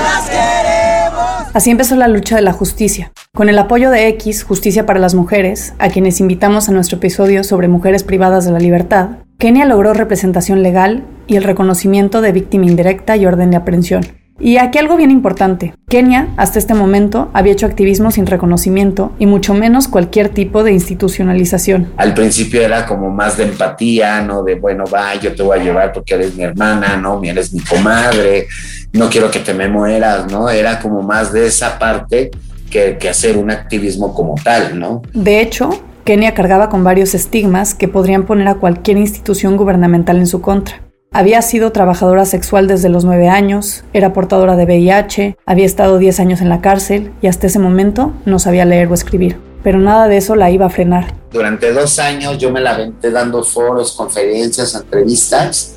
las 0.03 0.29
queremos! 0.29 1.55
Así 1.55 1.69
empezó 1.69 1.95
la 1.95 2.07
lucha 2.07 2.35
de 2.35 2.41
la 2.41 2.53
justicia. 2.53 3.11
Con 3.35 3.47
el 3.47 3.59
apoyo 3.59 3.91
de 3.91 4.07
X, 4.07 4.43
Justicia 4.43 4.87
para 4.87 4.99
las 4.99 5.13
Mujeres, 5.13 5.75
a 5.77 5.89
quienes 5.89 6.19
invitamos 6.19 6.67
a 6.67 6.71
nuestro 6.71 6.97
episodio 6.97 7.43
sobre 7.43 7.67
mujeres 7.67 8.03
privadas 8.03 8.45
de 8.45 8.51
la 8.51 8.59
libertad, 8.59 9.09
Kenia 9.37 9.65
logró 9.65 9.93
representación 9.93 10.63
legal 10.63 11.03
y 11.27 11.35
el 11.35 11.43
reconocimiento 11.43 12.21
de 12.21 12.31
víctima 12.31 12.65
indirecta 12.65 13.17
y 13.17 13.25
orden 13.25 13.51
de 13.51 13.57
aprehensión 13.57 14.22
y 14.39 14.57
aquí 14.57 14.77
algo 14.77 14.97
bien 14.97 15.11
importante. 15.11 15.73
Kenia, 15.87 16.29
hasta 16.37 16.59
este 16.59 16.73
momento, 16.73 17.29
había 17.33 17.53
hecho 17.53 17.65
activismo 17.65 18.11
sin 18.11 18.25
reconocimiento 18.25 19.11
y 19.19 19.25
mucho 19.25 19.53
menos 19.53 19.87
cualquier 19.87 20.29
tipo 20.29 20.63
de 20.63 20.71
institucionalización. 20.71 21.93
Al 21.97 22.13
principio 22.13 22.61
era 22.61 22.85
como 22.85 23.09
más 23.09 23.37
de 23.37 23.43
empatía, 23.43 24.21
¿no? 24.21 24.43
De, 24.43 24.55
bueno, 24.55 24.85
va, 24.91 25.15
yo 25.15 25.35
te 25.35 25.43
voy 25.43 25.59
a 25.59 25.63
llevar 25.63 25.93
porque 25.93 26.15
eres 26.15 26.35
mi 26.35 26.43
hermana, 26.43 26.97
¿no? 26.97 27.21
Eres 27.23 27.53
mi 27.53 27.59
comadre, 27.59 28.47
no 28.91 29.09
quiero 29.09 29.29
que 29.29 29.39
te 29.39 29.53
me 29.53 29.67
mueras, 29.67 30.31
¿no? 30.31 30.49
Era 30.49 30.79
como 30.79 31.01
más 31.01 31.31
de 31.31 31.47
esa 31.47 31.77
parte 31.77 32.31
que, 32.69 32.97
que 32.97 33.09
hacer 33.09 33.37
un 33.37 33.51
activismo 33.51 34.13
como 34.13 34.35
tal, 34.43 34.79
¿no? 34.79 35.03
De 35.13 35.41
hecho, 35.41 35.69
Kenia 36.05 36.33
cargaba 36.33 36.69
con 36.69 36.83
varios 36.83 37.13
estigmas 37.13 37.75
que 37.75 37.87
podrían 37.87 38.23
poner 38.23 38.47
a 38.47 38.55
cualquier 38.55 38.97
institución 38.97 39.55
gubernamental 39.57 40.17
en 40.17 40.27
su 40.27 40.41
contra. 40.41 40.81
Había 41.15 41.43
sido 41.43 41.71
trabajadora 41.71 42.25
sexual 42.25 42.67
desde 42.67 42.89
los 42.89 43.05
nueve 43.05 43.29
años, 43.29 43.83
era 43.93 44.13
portadora 44.13 44.55
de 44.55 44.65
VIH, 44.65 45.37
había 45.45 45.65
estado 45.67 45.99
diez 45.99 46.19
años 46.19 46.41
en 46.41 46.49
la 46.49 46.59
cárcel 46.59 47.13
y 47.21 47.27
hasta 47.27 47.45
ese 47.45 47.59
momento 47.59 48.13
no 48.25 48.39
sabía 48.39 48.65
leer 48.65 48.87
o 48.87 48.95
escribir. 48.95 49.37
Pero 49.61 49.77
nada 49.77 50.07
de 50.07 50.17
eso 50.17 50.35
la 50.35 50.49
iba 50.49 50.65
a 50.65 50.71
frenar. 50.71 51.13
Durante 51.31 51.71
dos 51.71 51.99
años 51.99 52.39
yo 52.39 52.51
me 52.51 52.61
la 52.61 52.75
venté 52.75 53.11
dando 53.11 53.43
foros, 53.43 53.91
conferencias, 53.91 54.73
entrevistas, 54.73 55.75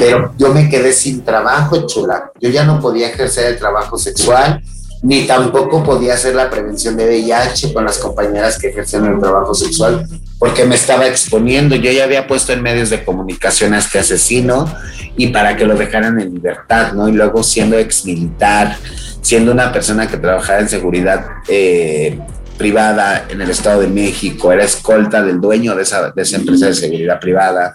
pero 0.00 0.34
yo 0.36 0.52
me 0.52 0.68
quedé 0.68 0.92
sin 0.92 1.22
trabajo, 1.24 1.86
chula. 1.86 2.32
Yo 2.40 2.48
ya 2.48 2.64
no 2.64 2.80
podía 2.80 3.08
ejercer 3.08 3.52
el 3.52 3.58
trabajo 3.60 3.96
sexual 3.96 4.60
ni 5.02 5.26
tampoco 5.26 5.82
podía 5.82 6.14
hacer 6.14 6.36
la 6.36 6.48
prevención 6.48 6.96
de 6.96 7.06
VIH 7.06 7.72
con 7.72 7.84
las 7.84 7.98
compañeras 7.98 8.56
que 8.56 8.68
ejercen 8.68 9.04
el 9.04 9.18
trabajo 9.18 9.52
sexual, 9.52 10.06
porque 10.38 10.64
me 10.64 10.76
estaba 10.76 11.08
exponiendo. 11.08 11.74
Yo 11.74 11.90
ya 11.90 12.04
había 12.04 12.28
puesto 12.28 12.52
en 12.52 12.62
medios 12.62 12.88
de 12.90 13.04
comunicación 13.04 13.74
a 13.74 13.78
este 13.78 13.98
asesino 13.98 14.72
y 15.16 15.28
para 15.28 15.56
que 15.56 15.66
lo 15.66 15.74
dejaran 15.74 16.20
en 16.20 16.32
libertad, 16.32 16.92
¿no? 16.92 17.08
Y 17.08 17.12
luego 17.12 17.42
siendo 17.42 17.76
ex 17.76 18.04
militar, 18.06 18.76
siendo 19.20 19.50
una 19.50 19.72
persona 19.72 20.06
que 20.06 20.18
trabajaba 20.18 20.60
en 20.60 20.68
seguridad 20.68 21.26
eh, 21.48 22.20
privada 22.56 23.26
en 23.28 23.40
el 23.40 23.50
Estado 23.50 23.80
de 23.80 23.88
México, 23.88 24.52
era 24.52 24.62
escolta 24.62 25.20
del 25.20 25.40
dueño 25.40 25.74
de 25.74 25.82
esa, 25.82 26.12
de 26.12 26.22
esa 26.22 26.36
empresa 26.36 26.66
de 26.66 26.74
seguridad 26.74 27.18
privada 27.18 27.74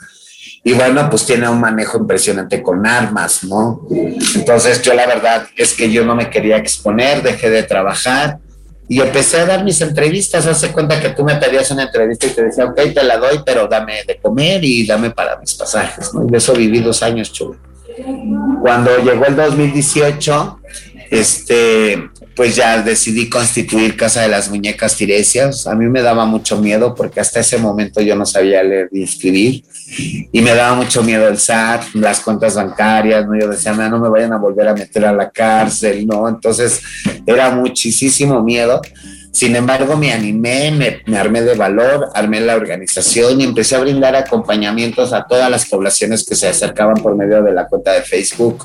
y 0.67 0.73
bueno, 0.73 1.09
pues 1.09 1.25
tiene 1.25 1.47
un 1.47 1.61
manejo 1.61 1.97
impresionante 1.97 2.61
con 2.61 2.85
armas, 2.85 3.45
¿no? 3.45 3.87
Entonces 4.35 4.81
yo 4.81 4.93
la 4.93 5.07
verdad 5.07 5.47
es 5.55 5.73
que 5.73 5.89
yo 5.89 6.03
no 6.03 6.13
me 6.13 6.29
quería 6.29 6.57
exponer, 6.57 7.23
dejé 7.23 7.49
de 7.49 7.63
trabajar 7.63 8.39
y 8.89 8.99
empecé 8.99 9.39
a 9.39 9.45
dar 9.45 9.63
mis 9.63 9.79
entrevistas. 9.79 10.45
Hace 10.45 10.73
cuenta 10.73 10.99
que 10.99 11.11
tú 11.11 11.23
me 11.23 11.37
pedías 11.37 11.71
una 11.71 11.83
entrevista 11.83 12.27
y 12.27 12.31
te 12.31 12.43
decía, 12.43 12.65
ok, 12.65 12.81
te 12.93 13.01
la 13.01 13.15
doy, 13.15 13.39
pero 13.45 13.65
dame 13.69 14.03
de 14.05 14.17
comer 14.17 14.61
y 14.61 14.85
dame 14.85 15.11
para 15.11 15.39
mis 15.39 15.53
pasajes, 15.53 16.13
¿no? 16.13 16.27
Y 16.27 16.31
de 16.31 16.37
eso 16.37 16.51
viví 16.51 16.81
dos 16.81 17.01
años, 17.01 17.31
chulo. 17.31 17.55
Cuando 18.61 18.97
llegó 18.97 19.23
el 19.25 19.37
2018, 19.37 20.59
este, 21.11 22.09
pues 22.37 22.55
ya 22.55 22.83
decidí 22.83 23.27
constituir 23.27 23.97
Casa 23.97 24.21
de 24.21 24.27
las 24.27 24.49
Muñecas 24.49 24.95
Tiresias. 24.95 25.65
A 25.65 25.73
mí 25.73 25.87
me 25.87 26.03
daba 26.03 26.27
mucho 26.27 26.61
miedo 26.61 26.93
porque 26.93 27.19
hasta 27.19 27.39
ese 27.39 27.57
momento 27.57 27.99
yo 27.99 28.15
no 28.15 28.27
sabía 28.27 28.61
leer 28.61 28.89
ni 28.91 29.01
escribir 29.01 29.63
y 30.31 30.41
me 30.41 30.53
daba 30.53 30.75
mucho 30.75 31.01
miedo 31.01 31.27
el 31.27 31.39
SAT, 31.39 31.95
las 31.95 32.19
cuentas 32.19 32.53
bancarias, 32.53 33.25
¿no? 33.25 33.37
Yo 33.37 33.47
decía, 33.47 33.73
no 33.73 33.99
me 33.99 34.07
vayan 34.07 34.33
a 34.33 34.37
volver 34.37 34.67
a 34.67 34.75
meter 34.75 35.05
a 35.05 35.13
la 35.13 35.31
cárcel, 35.31 36.05
¿no? 36.05 36.29
Entonces 36.29 36.79
era 37.25 37.49
muchísimo 37.49 38.43
miedo. 38.43 38.81
Sin 39.31 39.55
embargo, 39.55 39.97
me 39.97 40.13
animé, 40.13 40.71
me, 40.71 41.01
me, 41.07 41.17
armé 41.17 41.41
de 41.41 41.55
valor, 41.55 42.09
armé 42.13 42.39
la 42.39 42.55
organización 42.55 43.41
y 43.41 43.45
empecé 43.45 43.75
a 43.75 43.79
brindar 43.79 44.15
acompañamientos 44.15 45.11
a 45.11 45.25
todas 45.25 45.49
las 45.49 45.65
poblaciones 45.65 46.23
que 46.23 46.35
se 46.35 46.47
acercaban 46.47 47.01
por 47.01 47.15
medio 47.15 47.41
de 47.41 47.51
la 47.51 47.65
cuenta 47.67 47.93
de 47.93 48.03
Facebook. 48.03 48.63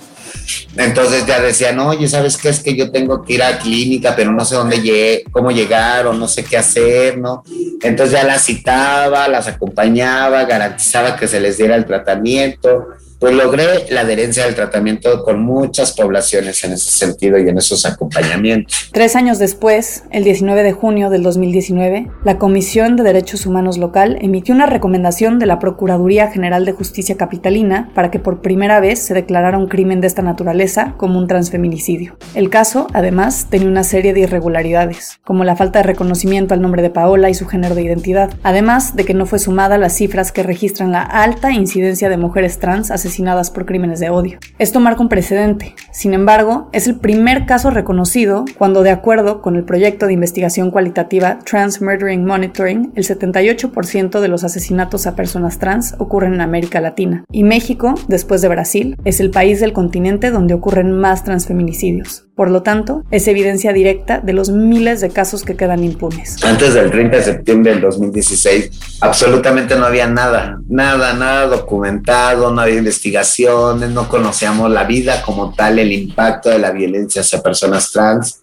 Entonces 0.76 1.26
ya 1.26 1.40
decían, 1.40 1.78
oye, 1.80 2.08
¿sabes 2.08 2.36
qué? 2.36 2.48
Es 2.48 2.60
que 2.60 2.74
yo 2.74 2.90
tengo 2.90 3.22
que 3.22 3.34
ir 3.34 3.42
a 3.42 3.58
clínica, 3.58 4.14
pero 4.16 4.32
no 4.32 4.44
sé 4.44 4.54
dónde 4.54 4.80
llegué, 4.80 5.24
cómo 5.30 5.50
llegar 5.50 6.06
o 6.06 6.12
no 6.12 6.26
sé 6.28 6.44
qué 6.44 6.56
hacer, 6.56 7.18
¿no? 7.18 7.42
Entonces 7.82 8.12
ya 8.12 8.24
las 8.24 8.44
citaba, 8.44 9.28
las 9.28 9.48
acompañaba, 9.48 10.44
garantizaba 10.44 11.16
que 11.16 11.28
se 11.28 11.40
les 11.40 11.58
diera 11.58 11.76
el 11.76 11.84
tratamiento 11.84 12.88
pues 13.22 13.36
logré 13.36 13.86
la 13.90 14.00
adherencia 14.00 14.46
del 14.46 14.56
tratamiento 14.56 15.22
con 15.22 15.44
muchas 15.44 15.92
poblaciones 15.92 16.64
en 16.64 16.72
ese 16.72 16.90
sentido 16.90 17.38
y 17.38 17.48
en 17.48 17.56
esos 17.56 17.86
acompañamientos. 17.86 18.90
Tres 18.90 19.14
años 19.14 19.38
después, 19.38 20.02
el 20.10 20.24
19 20.24 20.64
de 20.64 20.72
junio 20.72 21.08
del 21.08 21.22
2019, 21.22 22.10
la 22.24 22.38
Comisión 22.38 22.96
de 22.96 23.04
Derechos 23.04 23.46
Humanos 23.46 23.78
local 23.78 24.18
emitió 24.20 24.52
una 24.56 24.66
recomendación 24.66 25.38
de 25.38 25.46
la 25.46 25.60
Procuraduría 25.60 26.32
General 26.32 26.64
de 26.64 26.72
Justicia 26.72 27.16
Capitalina 27.16 27.92
para 27.94 28.10
que 28.10 28.18
por 28.18 28.42
primera 28.42 28.80
vez 28.80 28.98
se 28.98 29.14
declarara 29.14 29.56
un 29.56 29.68
crimen 29.68 30.00
de 30.00 30.08
esta 30.08 30.22
naturaleza 30.22 30.94
como 30.96 31.20
un 31.20 31.28
transfeminicidio. 31.28 32.16
El 32.34 32.50
caso, 32.50 32.88
además, 32.92 33.46
tenía 33.48 33.68
una 33.68 33.84
serie 33.84 34.14
de 34.14 34.20
irregularidades, 34.22 35.20
como 35.22 35.44
la 35.44 35.54
falta 35.54 35.78
de 35.78 35.84
reconocimiento 35.84 36.54
al 36.54 36.60
nombre 36.60 36.82
de 36.82 36.90
Paola 36.90 37.30
y 37.30 37.34
su 37.34 37.46
género 37.46 37.76
de 37.76 37.82
identidad, 37.82 38.34
además 38.42 38.96
de 38.96 39.04
que 39.04 39.14
no 39.14 39.26
fue 39.26 39.38
sumada 39.38 39.78
las 39.78 39.92
cifras 39.92 40.32
que 40.32 40.42
registran 40.42 40.90
la 40.90 41.02
alta 41.02 41.52
incidencia 41.52 42.08
de 42.08 42.16
mujeres 42.16 42.58
trans 42.58 42.90
asesinadas 42.90 43.11
asesinadas 43.12 43.50
por 43.50 43.66
crímenes 43.66 44.00
de 44.00 44.08
odio. 44.08 44.38
Esto 44.58 44.80
marca 44.80 45.02
un 45.02 45.10
precedente. 45.10 45.74
Sin 45.92 46.14
embargo, 46.14 46.70
es 46.72 46.86
el 46.86 46.96
primer 46.96 47.44
caso 47.44 47.68
reconocido 47.68 48.46
cuando, 48.56 48.82
de 48.82 48.90
acuerdo 48.90 49.42
con 49.42 49.56
el 49.56 49.64
proyecto 49.64 50.06
de 50.06 50.14
investigación 50.14 50.70
cualitativa 50.70 51.38
Trans 51.44 51.82
Murdering 51.82 52.24
Monitoring, 52.24 52.92
el 52.94 53.04
78% 53.04 54.20
de 54.20 54.28
los 54.28 54.44
asesinatos 54.44 55.06
a 55.06 55.14
personas 55.14 55.58
trans 55.58 55.94
ocurren 55.98 56.32
en 56.32 56.40
América 56.40 56.80
Latina. 56.80 57.24
Y 57.30 57.44
México, 57.44 57.94
después 58.08 58.40
de 58.40 58.48
Brasil, 58.48 58.96
es 59.04 59.20
el 59.20 59.30
país 59.30 59.60
del 59.60 59.74
continente 59.74 60.30
donde 60.30 60.54
ocurren 60.54 60.92
más 60.92 61.22
transfeminicidios. 61.22 62.26
Por 62.34 62.50
lo 62.50 62.62
tanto, 62.62 63.04
es 63.10 63.28
evidencia 63.28 63.74
directa 63.74 64.20
de 64.20 64.32
los 64.32 64.48
miles 64.48 65.02
de 65.02 65.10
casos 65.10 65.42
que 65.42 65.54
quedan 65.54 65.84
impunes. 65.84 66.42
Antes 66.42 66.72
del 66.72 66.90
30 66.90 67.16
de 67.18 67.22
septiembre 67.22 67.72
del 67.72 67.82
2016, 67.82 68.70
absolutamente 69.02 69.76
no 69.76 69.84
había 69.84 70.06
nada, 70.08 70.58
nada, 70.66 71.12
nada 71.12 71.46
documentado, 71.46 72.50
no 72.50 72.62
había 72.62 72.76
investigaciones, 72.76 73.90
no 73.90 74.08
conocíamos 74.08 74.70
la 74.70 74.84
vida 74.84 75.20
como 75.22 75.52
tal, 75.54 75.78
el 75.78 75.92
impacto 75.92 76.48
de 76.48 76.58
la 76.58 76.70
violencia 76.70 77.20
hacia 77.20 77.42
personas 77.42 77.92
trans. 77.92 78.42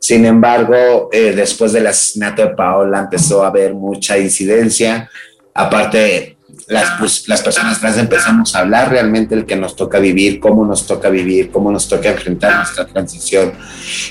Sin 0.00 0.24
embargo, 0.24 1.08
eh, 1.12 1.32
después 1.34 1.72
del 1.72 1.86
asesinato 1.86 2.42
de 2.42 2.48
Paola 2.48 2.98
empezó 2.98 3.44
a 3.44 3.48
haber 3.48 3.74
mucha 3.74 4.18
incidencia. 4.18 5.08
Aparte, 5.54 6.36
las, 6.70 7.00
pues, 7.00 7.26
las 7.26 7.42
personas 7.42 7.80
trans 7.80 7.98
empezamos 7.98 8.54
a 8.54 8.60
hablar 8.60 8.90
realmente 8.90 9.34
el 9.34 9.44
que 9.44 9.56
nos 9.56 9.74
toca 9.74 9.98
vivir, 9.98 10.38
cómo 10.38 10.64
nos 10.64 10.86
toca 10.86 11.08
vivir, 11.08 11.50
cómo 11.50 11.72
nos 11.72 11.88
toca 11.88 12.10
enfrentar 12.10 12.54
nuestra 12.54 12.86
transición. 12.86 13.52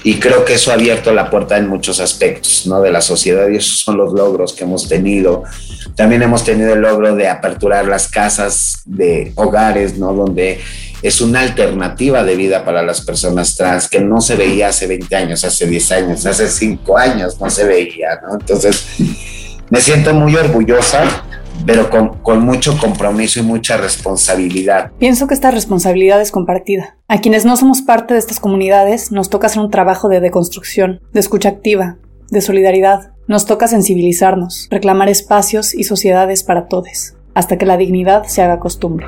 Y 0.03 0.15
creo 0.15 0.43
que 0.43 0.55
eso 0.55 0.71
ha 0.71 0.73
abierto 0.73 1.13
la 1.13 1.29
puerta 1.29 1.57
en 1.57 1.69
muchos 1.69 2.01
aspectos 2.01 2.67
¿no? 2.67 2.81
de 2.81 2.91
la 2.91 2.99
sociedad 2.99 3.47
y 3.47 3.55
esos 3.55 3.79
son 3.79 3.95
los 3.95 4.11
logros 4.11 4.51
que 4.51 4.65
hemos 4.65 4.89
tenido. 4.89 5.43
También 5.95 6.21
hemos 6.21 6.43
tenido 6.43 6.73
el 6.73 6.81
logro 6.81 7.15
de 7.15 7.29
aperturar 7.29 7.87
las 7.87 8.09
casas 8.09 8.81
de 8.83 9.31
hogares, 9.35 9.97
¿no? 9.97 10.11
donde 10.11 10.59
es 11.01 11.21
una 11.21 11.39
alternativa 11.39 12.25
de 12.25 12.35
vida 12.35 12.65
para 12.65 12.81
las 12.83 12.99
personas 12.99 13.55
trans 13.55 13.87
que 13.87 14.01
no 14.01 14.19
se 14.19 14.35
veía 14.35 14.67
hace 14.67 14.85
20 14.85 15.15
años, 15.15 15.45
hace 15.45 15.65
10 15.65 15.91
años, 15.93 16.25
hace 16.25 16.49
5 16.49 16.97
años 16.97 17.39
no 17.39 17.49
se 17.49 17.63
veía. 17.63 18.19
¿no? 18.21 18.33
Entonces, 18.33 18.83
me 19.69 19.79
siento 19.79 20.13
muy 20.13 20.35
orgullosa 20.35 21.23
pero 21.69 21.87
con, 22.23 22.43
mucho 22.43 22.75
compromiso 22.79 23.39
y 23.39 23.43
mucha 23.43 23.77
responsabilidad. 23.77 24.91
Pienso 24.97 25.27
que 25.27 25.35
esta 25.35 25.51
responsabilidad 25.51 26.19
es 26.19 26.31
compartida. 26.31 26.97
A 27.07 27.21
quienes 27.21 27.45
no 27.45 27.55
somos 27.57 27.83
parte 27.83 28.15
de 28.15 28.19
estas 28.19 28.39
comunidades 28.39 29.11
nos 29.11 29.29
toca 29.29 29.45
hacer 29.45 29.61
un 29.61 29.69
trabajo 29.69 30.09
de 30.09 30.19
deconstrucción, 30.19 30.99
de 31.13 31.19
escucha 31.19 31.49
activa, 31.49 31.97
de 32.31 32.41
solidaridad. 32.41 33.11
Nos 33.27 33.45
toca 33.45 33.67
sensibilizarnos, 33.67 34.67
reclamar 34.71 35.09
espacios 35.09 35.75
y 35.75 35.83
sociedades 35.83 36.43
para 36.43 36.65
todos, 36.65 37.13
hasta 37.35 37.59
que 37.59 37.67
la 37.67 37.77
dignidad 37.77 38.23
se 38.23 38.41
haga 38.41 38.57
costumbre. 38.57 39.05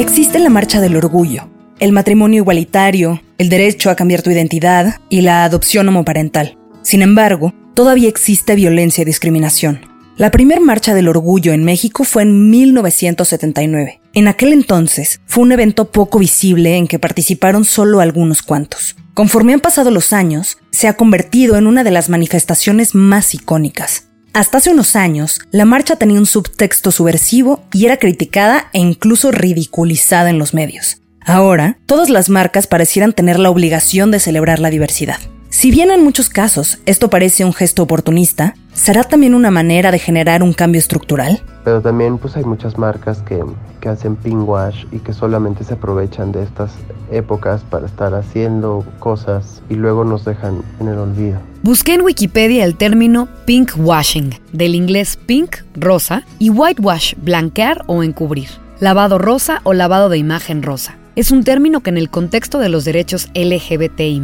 Existe 0.00 0.38
la 0.38 0.48
marcha 0.48 0.80
del 0.80 0.96
orgullo, 0.96 1.50
el 1.78 1.92
matrimonio 1.92 2.38
igualitario, 2.38 3.20
el 3.36 3.50
derecho 3.50 3.90
a 3.90 3.96
cambiar 3.96 4.22
tu 4.22 4.30
identidad 4.30 4.98
y 5.10 5.20
la 5.20 5.44
adopción 5.44 5.86
homoparental. 5.88 6.56
Sin 6.80 7.02
embargo, 7.02 7.52
todavía 7.74 8.08
existe 8.08 8.54
violencia 8.54 9.02
y 9.02 9.04
discriminación. 9.04 9.82
La 10.16 10.30
primera 10.30 10.58
marcha 10.62 10.94
del 10.94 11.06
orgullo 11.06 11.52
en 11.52 11.64
México 11.64 12.04
fue 12.04 12.22
en 12.22 12.48
1979. 12.48 14.00
En 14.14 14.26
aquel 14.26 14.54
entonces 14.54 15.20
fue 15.26 15.42
un 15.42 15.52
evento 15.52 15.90
poco 15.90 16.18
visible 16.18 16.78
en 16.78 16.88
que 16.88 16.98
participaron 16.98 17.66
solo 17.66 18.00
algunos 18.00 18.40
cuantos. 18.40 18.96
Conforme 19.12 19.52
han 19.52 19.60
pasado 19.60 19.90
los 19.90 20.14
años, 20.14 20.56
se 20.70 20.88
ha 20.88 20.94
convertido 20.94 21.58
en 21.58 21.66
una 21.66 21.84
de 21.84 21.90
las 21.90 22.08
manifestaciones 22.08 22.94
más 22.94 23.34
icónicas. 23.34 24.09
Hasta 24.32 24.58
hace 24.58 24.70
unos 24.70 24.94
años, 24.94 25.40
la 25.50 25.64
marcha 25.64 25.96
tenía 25.96 26.20
un 26.20 26.26
subtexto 26.26 26.92
subversivo 26.92 27.64
y 27.72 27.86
era 27.86 27.96
criticada 27.96 28.68
e 28.72 28.78
incluso 28.78 29.32
ridiculizada 29.32 30.30
en 30.30 30.38
los 30.38 30.54
medios. 30.54 30.98
Ahora, 31.20 31.78
todas 31.86 32.10
las 32.10 32.28
marcas 32.28 32.68
parecieran 32.68 33.12
tener 33.12 33.40
la 33.40 33.50
obligación 33.50 34.12
de 34.12 34.20
celebrar 34.20 34.60
la 34.60 34.70
diversidad. 34.70 35.18
Si 35.48 35.72
bien 35.72 35.90
en 35.90 36.04
muchos 36.04 36.28
casos 36.28 36.78
esto 36.86 37.10
parece 37.10 37.44
un 37.44 37.52
gesto 37.52 37.82
oportunista, 37.82 38.54
¿será 38.80 39.04
también 39.04 39.34
una 39.34 39.50
manera 39.50 39.90
de 39.90 39.98
generar 39.98 40.42
un 40.42 40.54
cambio 40.54 40.78
estructural? 40.78 41.42
Pero 41.64 41.82
también 41.82 42.16
pues 42.16 42.36
hay 42.36 42.44
muchas 42.44 42.78
marcas 42.78 43.20
que, 43.20 43.44
que 43.80 43.88
hacen 43.90 44.16
wash 44.24 44.86
y 44.90 45.00
que 45.00 45.12
solamente 45.12 45.64
se 45.64 45.74
aprovechan 45.74 46.32
de 46.32 46.42
estas 46.42 46.72
épocas 47.10 47.60
para 47.68 47.86
estar 47.86 48.14
haciendo 48.14 48.84
cosas 48.98 49.62
y 49.68 49.74
luego 49.74 50.04
nos 50.04 50.24
dejan 50.24 50.62
en 50.80 50.88
el 50.88 50.98
olvido. 50.98 51.38
Busqué 51.62 51.94
en 51.94 52.00
Wikipedia 52.00 52.64
el 52.64 52.76
término 52.76 53.28
pink 53.44 53.72
washing, 53.76 54.30
del 54.52 54.74
inglés 54.74 55.18
pink, 55.26 55.56
rosa, 55.74 56.22
y 56.38 56.48
whitewash, 56.48 57.14
blanquear 57.18 57.82
o 57.86 58.02
encubrir, 58.02 58.48
lavado 58.80 59.18
rosa 59.18 59.60
o 59.64 59.74
lavado 59.74 60.08
de 60.08 60.16
imagen 60.16 60.62
rosa. 60.62 60.99
Es 61.20 61.30
un 61.30 61.44
término 61.44 61.82
que 61.82 61.90
en 61.90 61.98
el 61.98 62.08
contexto 62.08 62.60
de 62.60 62.70
los 62.70 62.86
derechos 62.86 63.28
LGBTI 63.34 64.22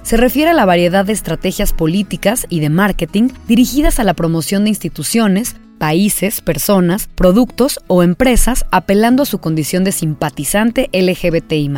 se 0.00 0.16
refiere 0.16 0.52
a 0.52 0.54
la 0.54 0.64
variedad 0.64 1.04
de 1.04 1.12
estrategias 1.12 1.74
políticas 1.74 2.46
y 2.48 2.60
de 2.60 2.70
marketing 2.70 3.28
dirigidas 3.46 4.00
a 4.00 4.04
la 4.04 4.14
promoción 4.14 4.64
de 4.64 4.70
instituciones, 4.70 5.56
países, 5.76 6.40
personas, 6.40 7.06
productos 7.14 7.80
o 7.86 8.02
empresas 8.02 8.64
apelando 8.70 9.24
a 9.24 9.26
su 9.26 9.40
condición 9.40 9.84
de 9.84 9.92
simpatizante 9.92 10.88
LGBTI 10.94 11.70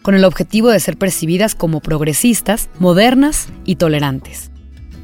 con 0.00 0.14
el 0.14 0.24
objetivo 0.24 0.70
de 0.70 0.80
ser 0.80 0.96
percibidas 0.96 1.54
como 1.54 1.80
progresistas, 1.80 2.70
modernas 2.78 3.48
y 3.66 3.76
tolerantes. 3.76 4.53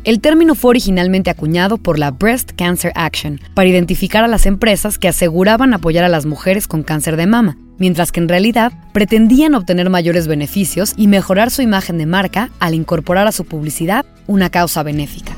El 0.02 0.22
término 0.22 0.54
fue 0.54 0.70
originalmente 0.70 1.28
acuñado 1.28 1.76
por 1.76 1.98
la 1.98 2.10
Breast 2.10 2.52
Cancer 2.56 2.90
Action 2.94 3.38
para 3.52 3.68
identificar 3.68 4.24
a 4.24 4.28
las 4.28 4.46
empresas 4.46 4.98
que 4.98 5.08
aseguraban 5.08 5.74
apoyar 5.74 6.04
a 6.04 6.08
las 6.08 6.24
mujeres 6.24 6.66
con 6.66 6.82
cáncer 6.82 7.16
de 7.16 7.26
mama, 7.26 7.58
mientras 7.76 8.10
que 8.10 8.20
en 8.20 8.28
realidad 8.28 8.72
pretendían 8.94 9.54
obtener 9.54 9.90
mayores 9.90 10.26
beneficios 10.26 10.94
y 10.96 11.06
mejorar 11.06 11.50
su 11.50 11.60
imagen 11.60 11.98
de 11.98 12.06
marca 12.06 12.48
al 12.60 12.72
incorporar 12.72 13.26
a 13.26 13.32
su 13.32 13.44
publicidad 13.44 14.06
una 14.26 14.48
causa 14.48 14.82
benéfica. 14.82 15.36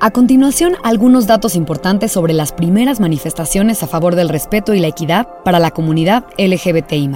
A 0.00 0.10
continuación, 0.10 0.72
algunos 0.82 1.26
datos 1.26 1.54
importantes 1.54 2.12
sobre 2.12 2.32
las 2.32 2.52
primeras 2.52 2.98
manifestaciones 2.98 3.82
a 3.82 3.86
favor 3.86 4.16
del 4.16 4.30
respeto 4.30 4.72
y 4.72 4.80
la 4.80 4.88
equidad 4.88 5.28
para 5.44 5.58
la 5.58 5.70
comunidad 5.70 6.24
LGBTI 6.38 7.08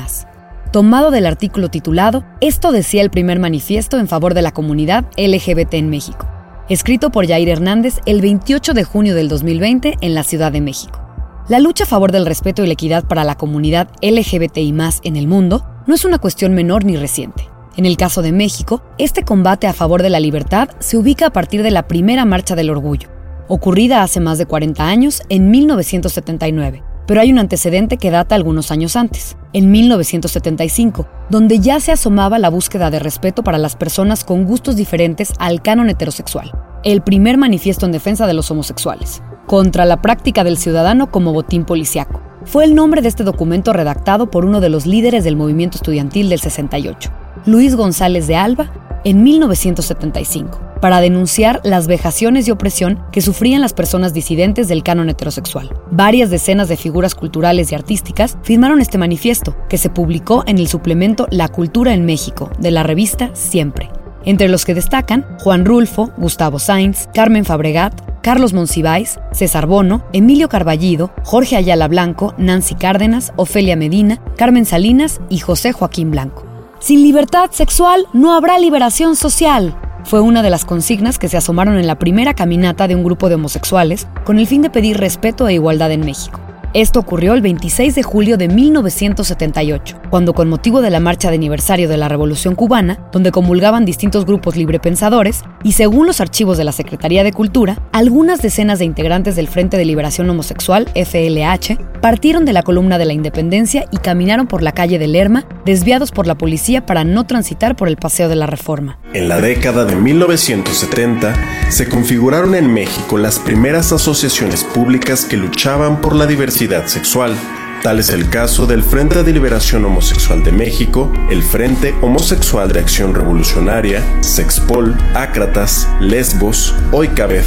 tomado 0.76 1.10
del 1.10 1.24
artículo 1.24 1.70
titulado 1.70 2.22
Esto 2.42 2.70
decía 2.70 3.00
el 3.00 3.08
primer 3.08 3.38
manifiesto 3.38 3.98
en 3.98 4.08
favor 4.08 4.34
de 4.34 4.42
la 4.42 4.52
comunidad 4.52 5.06
LGBT 5.16 5.72
en 5.72 5.88
México, 5.88 6.28
escrito 6.68 7.08
por 7.08 7.26
Jair 7.26 7.48
Hernández 7.48 8.00
el 8.04 8.20
28 8.20 8.74
de 8.74 8.84
junio 8.84 9.14
del 9.14 9.30
2020 9.30 9.94
en 10.02 10.14
la 10.14 10.22
Ciudad 10.22 10.52
de 10.52 10.60
México. 10.60 11.00
La 11.48 11.60
lucha 11.60 11.84
a 11.84 11.86
favor 11.86 12.12
del 12.12 12.26
respeto 12.26 12.62
y 12.62 12.66
la 12.66 12.74
equidad 12.74 13.08
para 13.08 13.24
la 13.24 13.36
comunidad 13.36 13.88
LGBTI 14.02 14.74
en 15.04 15.16
el 15.16 15.26
mundo 15.26 15.64
no 15.86 15.94
es 15.94 16.04
una 16.04 16.18
cuestión 16.18 16.52
menor 16.52 16.84
ni 16.84 16.98
reciente. 16.98 17.48
En 17.78 17.86
el 17.86 17.96
caso 17.96 18.20
de 18.20 18.32
México, 18.32 18.82
este 18.98 19.22
combate 19.22 19.66
a 19.66 19.72
favor 19.72 20.02
de 20.02 20.10
la 20.10 20.20
libertad 20.20 20.68
se 20.78 20.98
ubica 20.98 21.28
a 21.28 21.32
partir 21.32 21.62
de 21.62 21.70
la 21.70 21.88
primera 21.88 22.26
Marcha 22.26 22.54
del 22.54 22.68
Orgullo, 22.68 23.08
ocurrida 23.48 24.02
hace 24.02 24.20
más 24.20 24.36
de 24.36 24.44
40 24.44 24.86
años, 24.86 25.22
en 25.30 25.50
1979, 25.50 26.82
pero 27.06 27.20
hay 27.20 27.32
un 27.32 27.38
antecedente 27.38 27.96
que 27.96 28.10
data 28.10 28.34
algunos 28.34 28.70
años 28.70 28.96
antes, 28.96 29.36
en 29.52 29.70
1975, 29.70 31.06
donde 31.30 31.60
ya 31.60 31.80
se 31.80 31.92
asomaba 31.92 32.38
la 32.38 32.50
búsqueda 32.50 32.90
de 32.90 32.98
respeto 32.98 33.42
para 33.44 33.58
las 33.58 33.76
personas 33.76 34.24
con 34.24 34.44
gustos 34.44 34.76
diferentes 34.76 35.32
al 35.38 35.62
canon 35.62 35.88
heterosexual, 35.88 36.52
el 36.82 37.02
primer 37.02 37.38
manifiesto 37.38 37.86
en 37.86 37.92
defensa 37.92 38.26
de 38.26 38.34
los 38.34 38.50
homosexuales, 38.50 39.22
contra 39.46 39.84
la 39.84 40.02
práctica 40.02 40.44
del 40.44 40.58
ciudadano 40.58 41.10
como 41.10 41.32
botín 41.32 41.64
policiaco. 41.64 42.20
Fue 42.44 42.64
el 42.64 42.74
nombre 42.74 43.02
de 43.02 43.08
este 43.08 43.24
documento 43.24 43.72
redactado 43.72 44.30
por 44.30 44.44
uno 44.44 44.60
de 44.60 44.68
los 44.68 44.86
líderes 44.86 45.24
del 45.24 45.36
movimiento 45.36 45.76
estudiantil 45.76 46.28
del 46.28 46.40
68, 46.40 47.10
Luis 47.46 47.76
González 47.76 48.26
de 48.26 48.36
Alba, 48.36 48.72
en 49.04 49.22
1975 49.22 50.65
para 50.80 51.00
denunciar 51.00 51.60
las 51.64 51.86
vejaciones 51.86 52.46
y 52.46 52.50
opresión 52.50 53.02
que 53.12 53.20
sufrían 53.20 53.60
las 53.60 53.72
personas 53.72 54.14
disidentes 54.14 54.68
del 54.68 54.82
canon 54.82 55.08
heterosexual. 55.08 55.70
Varias 55.90 56.30
decenas 56.30 56.68
de 56.68 56.76
figuras 56.76 57.14
culturales 57.14 57.72
y 57.72 57.74
artísticas 57.74 58.36
firmaron 58.42 58.80
este 58.80 58.98
manifiesto, 58.98 59.56
que 59.68 59.78
se 59.78 59.90
publicó 59.90 60.44
en 60.46 60.58
el 60.58 60.68
suplemento 60.68 61.26
La 61.30 61.48
Cultura 61.48 61.94
en 61.94 62.04
México, 62.04 62.50
de 62.58 62.70
la 62.70 62.82
revista 62.82 63.30
Siempre. 63.34 63.90
Entre 64.24 64.48
los 64.48 64.64
que 64.64 64.74
destacan 64.74 65.24
Juan 65.38 65.64
Rulfo, 65.64 66.10
Gustavo 66.16 66.58
Sainz, 66.58 67.08
Carmen 67.14 67.44
Fabregat, 67.44 67.94
Carlos 68.22 68.52
Monsiváis, 68.52 69.20
César 69.30 69.66
Bono, 69.66 70.04
Emilio 70.12 70.48
Carballido, 70.48 71.12
Jorge 71.22 71.54
Ayala 71.54 71.86
Blanco, 71.86 72.34
Nancy 72.36 72.74
Cárdenas, 72.74 73.32
Ofelia 73.36 73.76
Medina, 73.76 74.20
Carmen 74.36 74.64
Salinas 74.64 75.20
y 75.28 75.38
José 75.38 75.72
Joaquín 75.72 76.10
Blanco. 76.10 76.44
Sin 76.80 77.02
libertad 77.04 77.50
sexual 77.52 78.06
no 78.12 78.34
habrá 78.34 78.58
liberación 78.58 79.14
social 79.14 79.76
fue 80.06 80.20
una 80.20 80.44
de 80.44 80.50
las 80.50 80.64
consignas 80.64 81.18
que 81.18 81.28
se 81.28 81.36
asomaron 81.36 81.78
en 81.78 81.86
la 81.88 81.98
primera 81.98 82.32
caminata 82.32 82.86
de 82.86 82.94
un 82.94 83.02
grupo 83.02 83.28
de 83.28 83.34
homosexuales 83.34 84.06
con 84.24 84.38
el 84.38 84.46
fin 84.46 84.62
de 84.62 84.70
pedir 84.70 84.98
respeto 84.98 85.48
e 85.48 85.54
igualdad 85.54 85.90
en 85.90 86.04
México. 86.04 86.40
Esto 86.74 87.00
ocurrió 87.00 87.33
el 87.33 87.40
26 87.40 87.94
de 87.94 88.02
julio 88.02 88.37
de 88.37 88.48
1978, 88.48 89.98
cuando 90.11 90.35
con 90.35 90.48
motivo 90.48 90.83
de 90.83 90.90
la 90.90 91.00
marcha 91.00 91.31
de 91.31 91.37
aniversario 91.37 91.88
de 91.88 91.96
la 91.96 92.09
Revolución 92.09 92.55
Cubana, 92.55 93.09
donde 93.12 93.33
comulgaban 93.33 93.87
distintos 93.87 94.26
grupos 94.26 94.57
librepensadores, 94.57 95.42
y 95.62 95.72
según 95.72 96.07
los 96.07 96.20
archivos 96.20 96.59
de 96.59 96.64
la 96.64 96.72
Secretaría 96.72 97.24
de 97.24 97.33
Cultura, 97.33 97.81
algunas 97.92 98.42
decenas 98.42 98.79
de 98.79 98.85
integrantes 98.85 99.37
del 99.37 99.48
Frente 99.48 99.79
de 99.79 99.87
Liberación 99.87 100.29
Homosexual, 100.29 100.87
FLH, 100.94 101.79
partieron 102.02 102.44
de 102.44 102.52
la 102.52 102.62
columna 102.62 102.98
de 102.98 103.07
la 103.07 103.14
Independencia 103.14 103.87
y 103.90 103.96
caminaron 103.96 104.46
por 104.46 104.62
la 104.62 104.72
calle 104.72 104.98
de 104.98 105.07
Lerma, 105.07 105.46
desviados 105.64 106.12
por 106.12 106.26
la 106.26 106.37
policía 106.37 106.85
para 106.85 107.05
no 107.05 107.26
transitar 107.26 107.74
por 107.74 107.88
el 107.88 107.96
Paseo 107.96 108.29
de 108.29 108.37
la 108.37 108.46
Reforma. 108.46 108.98
En 109.14 109.29
la 109.29 109.40
década 109.40 109.87
de 109.87 109.96
1970, 109.96 111.35
se 111.70 111.88
configuraron 111.88 112.55
en 112.55 112.72
México 112.72 113.16
las 113.16 113.38
primeras 113.38 113.92
asociaciones 113.92 114.62
públicas 114.62 115.24
que 115.24 115.38
luchaban 115.38 116.02
por 116.02 116.14
la 116.14 116.26
diversidad 116.26 116.55
sexual. 116.56 117.36
Tal 117.82 117.98
es 117.98 118.08
el 118.08 118.30
caso 118.30 118.66
del 118.66 118.82
Frente 118.82 119.22
de 119.22 119.30
Liberación 119.30 119.84
Homosexual 119.84 120.42
de 120.42 120.52
México, 120.52 121.12
el 121.28 121.42
Frente 121.42 121.94
Homosexual 122.00 122.72
de 122.72 122.80
Acción 122.80 123.14
Revolucionaria, 123.14 124.02
Sexpol, 124.22 124.96
Ácratas, 125.14 125.86
Lesbos, 126.00 126.74
Oicabez 126.92 127.46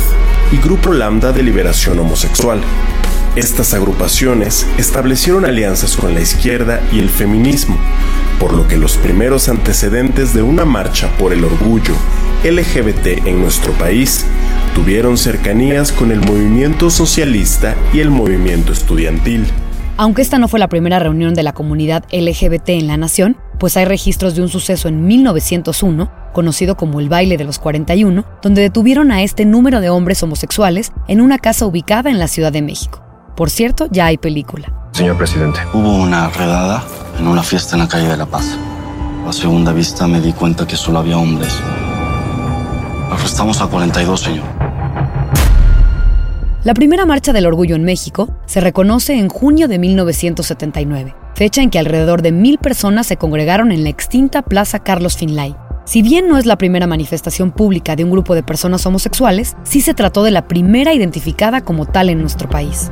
y 0.51 0.57
Grupo 0.57 0.93
Lambda 0.93 1.31
de 1.31 1.41
Liberación 1.41 1.97
Homosexual. 1.97 2.61
Estas 3.35 3.73
agrupaciones 3.73 4.67
establecieron 4.77 5.43
alianzas 5.43 5.97
con 5.97 6.13
la 6.13 6.21
izquierda 6.21 6.79
y 6.91 6.99
el 6.99 7.09
feminismo, 7.09 7.79
por 8.39 8.53
lo 8.53 8.67
que 8.67 8.77
los 8.77 8.95
primeros 8.97 9.49
antecedentes 9.49 10.35
de 10.35 10.43
una 10.43 10.65
marcha 10.65 11.09
por 11.17 11.33
el 11.33 11.43
orgullo 11.43 11.95
LGBT 12.43 13.25
en 13.25 13.41
nuestro 13.41 13.73
país 13.73 14.23
tuvieron 14.79 15.17
cercanías 15.17 15.91
con 15.91 16.09
el 16.09 16.21
movimiento 16.21 16.89
socialista 16.89 17.75
y 17.91 17.99
el 17.99 18.09
movimiento 18.09 18.71
estudiantil. 18.71 19.45
Aunque 19.97 20.21
esta 20.21 20.39
no 20.39 20.47
fue 20.47 20.57
la 20.57 20.69
primera 20.69 20.99
reunión 20.99 21.33
de 21.33 21.43
la 21.43 21.51
comunidad 21.51 22.05
LGBT 22.13 22.69
en 22.69 22.87
la 22.87 22.95
nación, 22.95 23.35
pues 23.59 23.75
hay 23.75 23.83
registros 23.83 24.35
de 24.35 24.41
un 24.41 24.47
suceso 24.47 24.87
en 24.87 25.05
1901, 25.05 26.09
conocido 26.31 26.77
como 26.77 27.01
el 27.01 27.09
baile 27.09 27.35
de 27.35 27.43
los 27.43 27.59
41, 27.59 28.23
donde 28.41 28.61
detuvieron 28.61 29.11
a 29.11 29.21
este 29.21 29.43
número 29.43 29.81
de 29.81 29.89
hombres 29.89 30.23
homosexuales 30.23 30.93
en 31.09 31.19
una 31.19 31.39
casa 31.39 31.65
ubicada 31.65 32.09
en 32.09 32.17
la 32.17 32.29
Ciudad 32.29 32.53
de 32.53 32.61
México. 32.61 33.03
Por 33.35 33.49
cierto, 33.49 33.89
ya 33.91 34.05
hay 34.05 34.17
película. 34.17 34.71
Señor 34.93 35.17
presidente. 35.17 35.59
Hubo 35.73 35.93
una 35.93 36.29
redada 36.29 36.85
en 37.19 37.27
una 37.27 37.43
fiesta 37.43 37.75
en 37.75 37.81
la 37.81 37.89
calle 37.89 38.07
de 38.07 38.15
La 38.15 38.27
Paz. 38.27 38.57
A 39.27 39.33
segunda 39.33 39.73
vista 39.73 40.07
me 40.07 40.21
di 40.21 40.31
cuenta 40.31 40.65
que 40.65 40.77
solo 40.77 40.99
había 40.99 41.17
hombres. 41.17 41.59
Arrestamos 43.11 43.59
a 43.59 43.67
42, 43.67 44.21
señor. 44.21 44.68
La 46.65 46.73
primera 46.73 47.05
marcha 47.05 47.31
del 47.31 47.45
orgullo 47.45 47.77
en 47.77 47.85
México 47.85 48.35
se 48.45 48.59
reconoce 48.59 49.13
en 49.13 49.29
junio 49.29 49.69
de 49.69 49.79
1979, 49.79 51.15
fecha 51.33 51.61
en 51.61 51.69
que 51.69 51.79
alrededor 51.79 52.21
de 52.21 52.33
mil 52.33 52.57
personas 52.57 53.07
se 53.07 53.15
congregaron 53.15 53.71
en 53.71 53.85
la 53.85 53.89
extinta 53.89 54.41
Plaza 54.41 54.79
Carlos 54.79 55.15
Finlay. 55.15 55.55
Si 55.85 56.01
bien 56.01 56.27
no 56.27 56.37
es 56.37 56.45
la 56.45 56.57
primera 56.57 56.85
manifestación 56.85 57.51
pública 57.51 57.95
de 57.95 58.03
un 58.03 58.11
grupo 58.11 58.35
de 58.35 58.43
personas 58.43 58.85
homosexuales, 58.85 59.55
sí 59.63 59.79
se 59.79 59.93
trató 59.93 60.21
de 60.21 60.31
la 60.31 60.49
primera 60.49 60.93
identificada 60.93 61.61
como 61.61 61.85
tal 61.85 62.09
en 62.09 62.19
nuestro 62.19 62.49
país. 62.49 62.91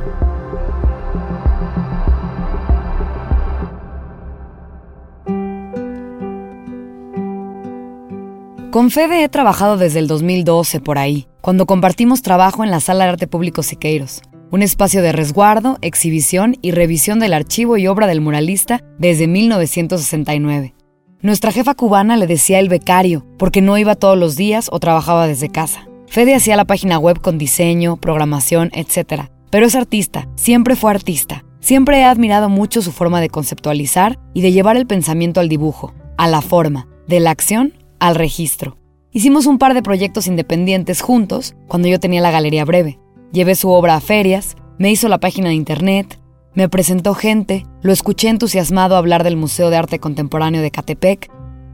Con 8.70 8.90
Fede 8.90 9.24
he 9.24 9.28
trabajado 9.28 9.76
desde 9.76 9.98
el 9.98 10.06
2012 10.06 10.80
por 10.80 10.96
ahí, 10.96 11.27
cuando 11.40 11.66
compartimos 11.66 12.22
trabajo 12.22 12.64
en 12.64 12.70
la 12.70 12.80
Sala 12.80 13.04
de 13.04 13.10
Arte 13.10 13.26
Público 13.26 13.62
Siqueiros, 13.62 14.22
un 14.50 14.62
espacio 14.62 15.02
de 15.02 15.12
resguardo, 15.12 15.78
exhibición 15.82 16.56
y 16.62 16.72
revisión 16.72 17.20
del 17.20 17.34
archivo 17.34 17.76
y 17.76 17.86
obra 17.86 18.06
del 18.06 18.20
muralista 18.20 18.82
desde 18.98 19.26
1969. 19.26 20.74
Nuestra 21.20 21.52
jefa 21.52 21.74
cubana 21.74 22.16
le 22.16 22.26
decía 22.26 22.58
el 22.60 22.68
becario, 22.68 23.26
porque 23.38 23.60
no 23.60 23.76
iba 23.76 23.94
todos 23.94 24.16
los 24.16 24.36
días 24.36 24.68
o 24.72 24.78
trabajaba 24.78 25.26
desde 25.26 25.48
casa. 25.48 25.88
Fede 26.06 26.34
hacía 26.34 26.56
la 26.56 26.64
página 26.64 26.98
web 26.98 27.20
con 27.20 27.38
diseño, 27.38 27.96
programación, 27.96 28.70
etc. 28.72 29.24
Pero 29.50 29.66
es 29.66 29.74
artista, 29.74 30.28
siempre 30.36 30.76
fue 30.76 30.90
artista. 30.90 31.44
Siempre 31.60 31.98
he 31.98 32.04
admirado 32.04 32.48
mucho 32.48 32.82
su 32.82 32.92
forma 32.92 33.20
de 33.20 33.28
conceptualizar 33.30 34.18
y 34.32 34.42
de 34.42 34.52
llevar 34.52 34.76
el 34.76 34.86
pensamiento 34.86 35.40
al 35.40 35.48
dibujo, 35.48 35.92
a 36.16 36.28
la 36.28 36.40
forma, 36.40 36.86
de 37.08 37.20
la 37.20 37.30
acción 37.30 37.74
al 37.98 38.14
registro. 38.14 38.78
Hicimos 39.18 39.46
un 39.46 39.58
par 39.58 39.74
de 39.74 39.82
proyectos 39.82 40.28
independientes 40.28 41.00
juntos 41.00 41.56
cuando 41.66 41.88
yo 41.88 41.98
tenía 41.98 42.20
la 42.20 42.30
galería 42.30 42.64
breve. 42.64 43.00
Llevé 43.32 43.56
su 43.56 43.68
obra 43.68 43.96
a 43.96 44.00
ferias, 44.00 44.54
me 44.78 44.92
hizo 44.92 45.08
la 45.08 45.18
página 45.18 45.48
de 45.48 45.56
internet, 45.56 46.20
me 46.54 46.68
presentó 46.68 47.14
gente, 47.14 47.66
lo 47.82 47.92
escuché 47.92 48.28
entusiasmado 48.28 48.94
hablar 48.94 49.24
del 49.24 49.36
Museo 49.36 49.70
de 49.70 49.76
Arte 49.76 49.98
Contemporáneo 49.98 50.62
de 50.62 50.70
Catepec, 50.70 51.32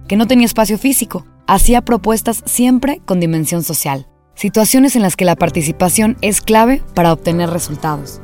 que 0.08 0.16
no 0.16 0.26
tenía 0.26 0.46
espacio 0.46 0.78
físico, 0.78 1.26
hacía 1.46 1.82
propuestas 1.82 2.42
siempre 2.46 3.02
con 3.04 3.20
dimensión 3.20 3.62
social, 3.62 4.08
situaciones 4.34 4.96
en 4.96 5.02
las 5.02 5.14
que 5.14 5.26
la 5.26 5.36
participación 5.36 6.16
es 6.22 6.40
clave 6.40 6.80
para 6.94 7.12
obtener 7.12 7.50
resultados. 7.50 8.22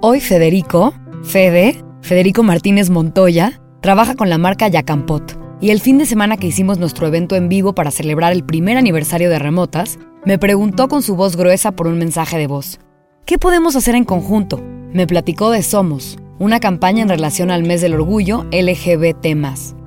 Hoy 0.00 0.18
Federico, 0.18 0.92
Fede, 1.22 1.84
Federico 2.02 2.42
Martínez 2.42 2.90
Montoya, 2.90 3.60
Trabaja 3.84 4.14
con 4.14 4.30
la 4.30 4.38
marca 4.38 4.66
Yacampot. 4.66 5.38
Y 5.60 5.68
el 5.68 5.78
fin 5.78 5.98
de 5.98 6.06
semana 6.06 6.38
que 6.38 6.46
hicimos 6.46 6.78
nuestro 6.78 7.06
evento 7.06 7.36
en 7.36 7.50
vivo 7.50 7.74
para 7.74 7.90
celebrar 7.90 8.32
el 8.32 8.42
primer 8.42 8.78
aniversario 8.78 9.28
de 9.28 9.38
Remotas, 9.38 9.98
me 10.24 10.38
preguntó 10.38 10.88
con 10.88 11.02
su 11.02 11.16
voz 11.16 11.36
gruesa 11.36 11.72
por 11.72 11.86
un 11.86 11.98
mensaje 11.98 12.38
de 12.38 12.46
voz. 12.46 12.80
¿Qué 13.26 13.36
podemos 13.36 13.76
hacer 13.76 13.94
en 13.94 14.06
conjunto? 14.06 14.58
Me 14.94 15.06
platicó 15.06 15.50
de 15.50 15.62
Somos, 15.62 16.16
una 16.38 16.60
campaña 16.60 17.02
en 17.02 17.10
relación 17.10 17.50
al 17.50 17.64
mes 17.64 17.82
del 17.82 17.92
orgullo 17.92 18.46
LGBT. 18.52 19.26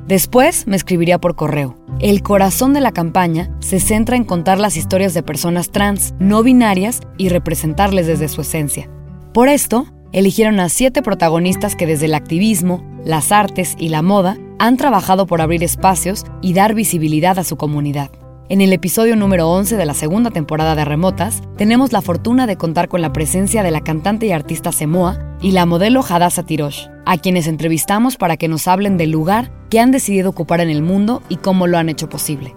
Después 0.08 0.68
me 0.68 0.76
escribiría 0.76 1.18
por 1.18 1.36
correo. 1.36 1.76
El 2.00 2.22
corazón 2.22 2.76
de 2.76 2.82
la 2.82 2.92
campaña 2.92 3.50
se 3.62 3.80
centra 3.80 4.16
en 4.16 4.26
contar 4.26 4.60
las 4.60 4.78
historias 4.78 5.16
de 5.16 5.24
personas 5.24 5.72
trans, 5.72 6.14
no 6.20 6.44
binarias 6.44 7.00
y 7.18 7.30
representarles 7.30 8.06
desde 8.06 8.28
su 8.28 8.42
esencia. 8.42 8.92
Por 9.34 9.50
esto, 9.50 9.88
eligieron 10.12 10.60
a 10.60 10.70
siete 10.70 11.02
protagonistas 11.02 11.76
que 11.76 11.86
desde 11.86 12.06
el 12.06 12.16
activismo, 12.16 12.84
las 13.04 13.32
artes 13.32 13.76
y 13.78 13.90
la 13.90 14.02
moda 14.02 14.38
han 14.60 14.78
trabajado 14.78 15.28
por 15.28 15.42
abrir 15.42 15.64
espacios 15.64 16.26
y 16.42 16.54
dar 16.54 16.74
visibilidad 16.74 17.38
a 17.40 17.44
su 17.44 17.58
comunidad. 17.58 18.12
En 18.50 18.62
el 18.62 18.72
episodio 18.72 19.18
número 19.18 19.50
11 19.50 19.76
de 19.76 19.86
la 19.86 19.94
segunda 19.94 20.32
temporada 20.32 20.74
de 20.74 20.86
Remotas, 20.86 21.42
tenemos 21.58 21.92
la 21.92 22.02
fortuna 22.02 22.48
de 22.48 22.56
contar 22.56 22.88
con 22.88 23.02
la 23.02 23.12
presencia 23.12 23.62
de 23.62 23.72
la 23.72 23.82
cantante 23.82 24.26
y 24.26 24.32
artista 24.32 24.72
Semoa 24.72 25.36
y 25.42 25.52
la 25.52 25.66
modelo 25.66 26.02
Hadassah 26.08 26.44
Tirosh, 26.44 26.88
a 27.06 27.18
quienes 27.18 27.48
entrevistamos 27.48 28.16
para 28.16 28.38
que 28.38 28.48
nos 28.48 28.70
hablen 28.70 28.98
del 28.98 29.12
lugar 29.12 29.52
que 29.70 29.82
han 29.82 29.92
decidido 29.92 30.30
ocupar 30.30 30.62
en 30.62 30.70
el 30.70 30.82
mundo 30.82 31.22
y 31.28 31.36
cómo 31.36 31.68
lo 31.68 31.78
han 31.78 31.90
hecho 31.90 32.08
posible. 32.08 32.56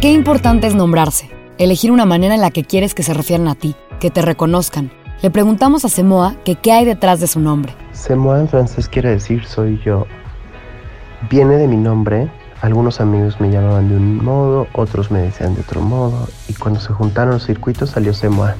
Qué 0.00 0.12
importante 0.12 0.68
es 0.68 0.76
nombrarse, 0.76 1.30
elegir 1.58 1.90
una 1.90 2.04
manera 2.04 2.36
en 2.36 2.40
la 2.40 2.52
que 2.52 2.64
quieres 2.64 2.94
que 2.94 3.02
se 3.02 3.12
refieran 3.12 3.48
a 3.48 3.56
ti, 3.56 3.74
que 3.98 4.10
te 4.10 4.22
reconozcan. 4.22 4.92
Le 5.22 5.30
preguntamos 5.30 5.82
a 5.86 5.88
Semoa 5.88 6.36
que 6.44 6.56
qué 6.56 6.72
hay 6.72 6.84
detrás 6.84 7.20
de 7.20 7.26
su 7.26 7.40
nombre. 7.40 7.74
Semoa 7.92 8.38
en 8.38 8.48
francés 8.48 8.86
quiere 8.86 9.10
decir 9.10 9.46
soy 9.46 9.80
yo. 9.82 10.06
Viene 11.30 11.56
de 11.56 11.66
mi 11.66 11.78
nombre, 11.78 12.30
algunos 12.60 13.00
amigos 13.00 13.40
me 13.40 13.50
llamaban 13.50 13.88
de 13.88 13.96
un 13.96 14.22
modo, 14.22 14.66
otros 14.74 15.10
me 15.10 15.20
decían 15.20 15.54
de 15.54 15.62
otro 15.62 15.80
modo, 15.80 16.28
y 16.48 16.52
cuando 16.52 16.80
se 16.80 16.92
juntaron 16.92 17.32
los 17.32 17.46
circuitos 17.46 17.90
salió 17.90 18.12
Semoa. 18.12 18.56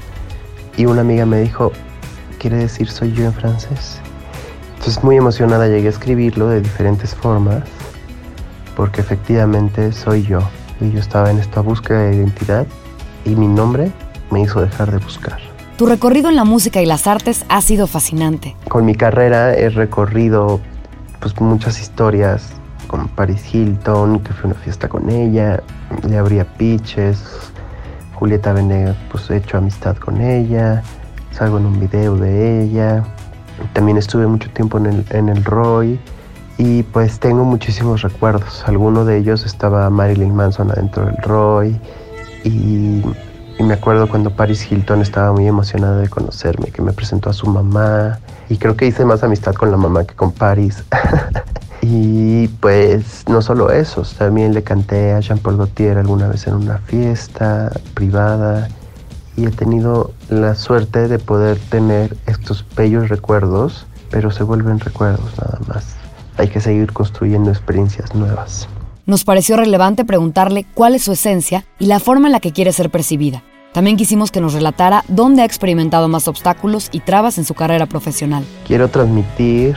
Y 0.78 0.86
una 0.86 1.02
amiga 1.02 1.26
me 1.26 1.40
dijo, 1.40 1.72
¿quiere 2.38 2.56
decir 2.56 2.88
soy 2.88 3.12
yo 3.12 3.26
en 3.26 3.34
francés? 3.34 4.00
Entonces 4.78 5.04
muy 5.04 5.16
emocionada 5.16 5.68
llegué 5.68 5.88
a 5.88 5.90
escribirlo 5.90 6.48
de 6.48 6.62
diferentes 6.62 7.14
formas, 7.14 7.64
porque 8.74 9.02
efectivamente 9.02 9.92
soy 9.92 10.22
yo. 10.22 10.40
Y 10.80 10.90
yo 10.90 11.00
estaba 11.00 11.30
en 11.30 11.38
esta 11.38 11.60
búsqueda 11.60 12.00
de 12.04 12.16
identidad 12.16 12.66
y 13.26 13.34
mi 13.34 13.46
nombre 13.46 13.92
me 14.30 14.40
hizo 14.40 14.62
dejar 14.62 14.90
de 14.90 14.98
buscar. 14.98 15.55
Tu 15.76 15.84
recorrido 15.84 16.30
en 16.30 16.36
la 16.36 16.44
música 16.44 16.80
y 16.80 16.86
las 16.86 17.06
artes 17.06 17.44
ha 17.50 17.60
sido 17.60 17.86
fascinante. 17.86 18.56
Con 18.68 18.86
mi 18.86 18.94
carrera 18.94 19.54
he 19.54 19.68
recorrido 19.68 20.58
pues, 21.20 21.38
muchas 21.38 21.78
historias 21.78 22.48
con 22.86 23.08
Paris 23.08 23.54
Hilton, 23.54 24.20
que 24.20 24.32
fue 24.32 24.50
una 24.50 24.58
fiesta 24.58 24.88
con 24.88 25.10
ella, 25.10 25.62
le 26.08 26.16
abría 26.16 26.46
pitches, 26.56 27.22
Julieta 28.14 28.54
Venegas, 28.54 28.96
pues 29.10 29.28
he 29.30 29.36
hecho 29.36 29.58
amistad 29.58 29.96
con 29.96 30.22
ella, 30.22 30.82
salgo 31.32 31.58
en 31.58 31.66
un 31.66 31.78
video 31.78 32.16
de 32.16 32.62
ella, 32.62 33.04
también 33.74 33.98
estuve 33.98 34.26
mucho 34.26 34.48
tiempo 34.50 34.78
en 34.78 34.86
el, 34.86 35.04
en 35.10 35.28
el 35.28 35.44
Roy 35.44 36.00
y 36.56 36.84
pues 36.84 37.20
tengo 37.20 37.44
muchísimos 37.44 38.00
recuerdos, 38.00 38.64
alguno 38.66 39.04
de 39.04 39.18
ellos 39.18 39.44
estaba 39.44 39.90
Marilyn 39.90 40.34
Manson 40.34 40.70
adentro 40.70 41.04
del 41.04 41.16
Roy 41.18 41.78
y, 42.44 43.02
y 43.58 43.62
me 43.62 43.74
acuerdo 43.74 44.08
cuando 44.08 44.30
Paris 44.30 44.70
Hilton 44.70 45.02
estaba 45.02 45.32
muy 45.32 45.46
emocionada 45.46 45.98
de 46.00 46.08
conocerme, 46.08 46.70
que 46.70 46.82
me 46.82 46.92
presentó 46.92 47.30
a 47.30 47.32
su 47.32 47.46
mamá 47.46 48.18
y 48.48 48.58
creo 48.58 48.76
que 48.76 48.86
hice 48.86 49.04
más 49.04 49.22
amistad 49.22 49.54
con 49.54 49.70
la 49.70 49.76
mamá 49.76 50.04
que 50.04 50.14
con 50.14 50.32
Paris. 50.32 50.84
Y 51.88 52.48
pues 52.48 53.22
no 53.28 53.40
solo 53.42 53.70
eso, 53.70 54.02
también 54.18 54.54
le 54.54 54.64
canté 54.64 55.12
a 55.12 55.20
Jean-Paul 55.20 55.56
Gaultier 55.56 55.98
alguna 55.98 56.26
vez 56.26 56.48
en 56.48 56.54
una 56.54 56.78
fiesta 56.78 57.70
privada 57.94 58.68
y 59.36 59.46
he 59.46 59.50
tenido 59.50 60.10
la 60.28 60.56
suerte 60.56 61.06
de 61.06 61.20
poder 61.20 61.58
tener 61.70 62.16
estos 62.26 62.64
bellos 62.76 63.08
recuerdos, 63.08 63.86
pero 64.10 64.32
se 64.32 64.42
vuelven 64.42 64.80
recuerdos 64.80 65.30
nada 65.38 65.60
más. 65.68 65.94
Hay 66.38 66.48
que 66.48 66.60
seguir 66.60 66.92
construyendo 66.92 67.50
experiencias 67.50 68.12
nuevas. 68.16 68.68
Nos 69.06 69.22
pareció 69.22 69.56
relevante 69.56 70.04
preguntarle 70.04 70.66
cuál 70.74 70.96
es 70.96 71.04
su 71.04 71.12
esencia 71.12 71.64
y 71.78 71.86
la 71.86 72.00
forma 72.00 72.26
en 72.26 72.32
la 72.32 72.40
que 72.40 72.50
quiere 72.50 72.72
ser 72.72 72.90
percibida. 72.90 73.44
También 73.72 73.96
quisimos 73.96 74.32
que 74.32 74.40
nos 74.40 74.52
relatara 74.52 75.04
dónde 75.06 75.42
ha 75.42 75.44
experimentado 75.44 76.08
más 76.08 76.26
obstáculos 76.26 76.88
y 76.90 76.98
trabas 76.98 77.38
en 77.38 77.44
su 77.44 77.54
carrera 77.54 77.86
profesional. 77.86 78.44
Quiero 78.66 78.88
transmitir 78.88 79.76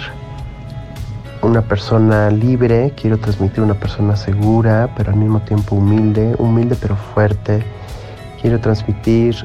una 1.43 1.61
persona 1.61 2.31
libre, 2.31 2.91
quiero 2.99 3.19
transmitir 3.19 3.61
una 3.61 3.75
persona 3.75 4.15
segura, 4.15 4.89
pero 4.97 5.11
al 5.11 5.17
mismo 5.17 5.41
tiempo 5.41 5.75
humilde, 5.75 6.33
humilde 6.39 6.75
pero 6.81 6.95
fuerte. 6.95 7.63
Quiero 8.41 8.59
transmitir 8.59 9.35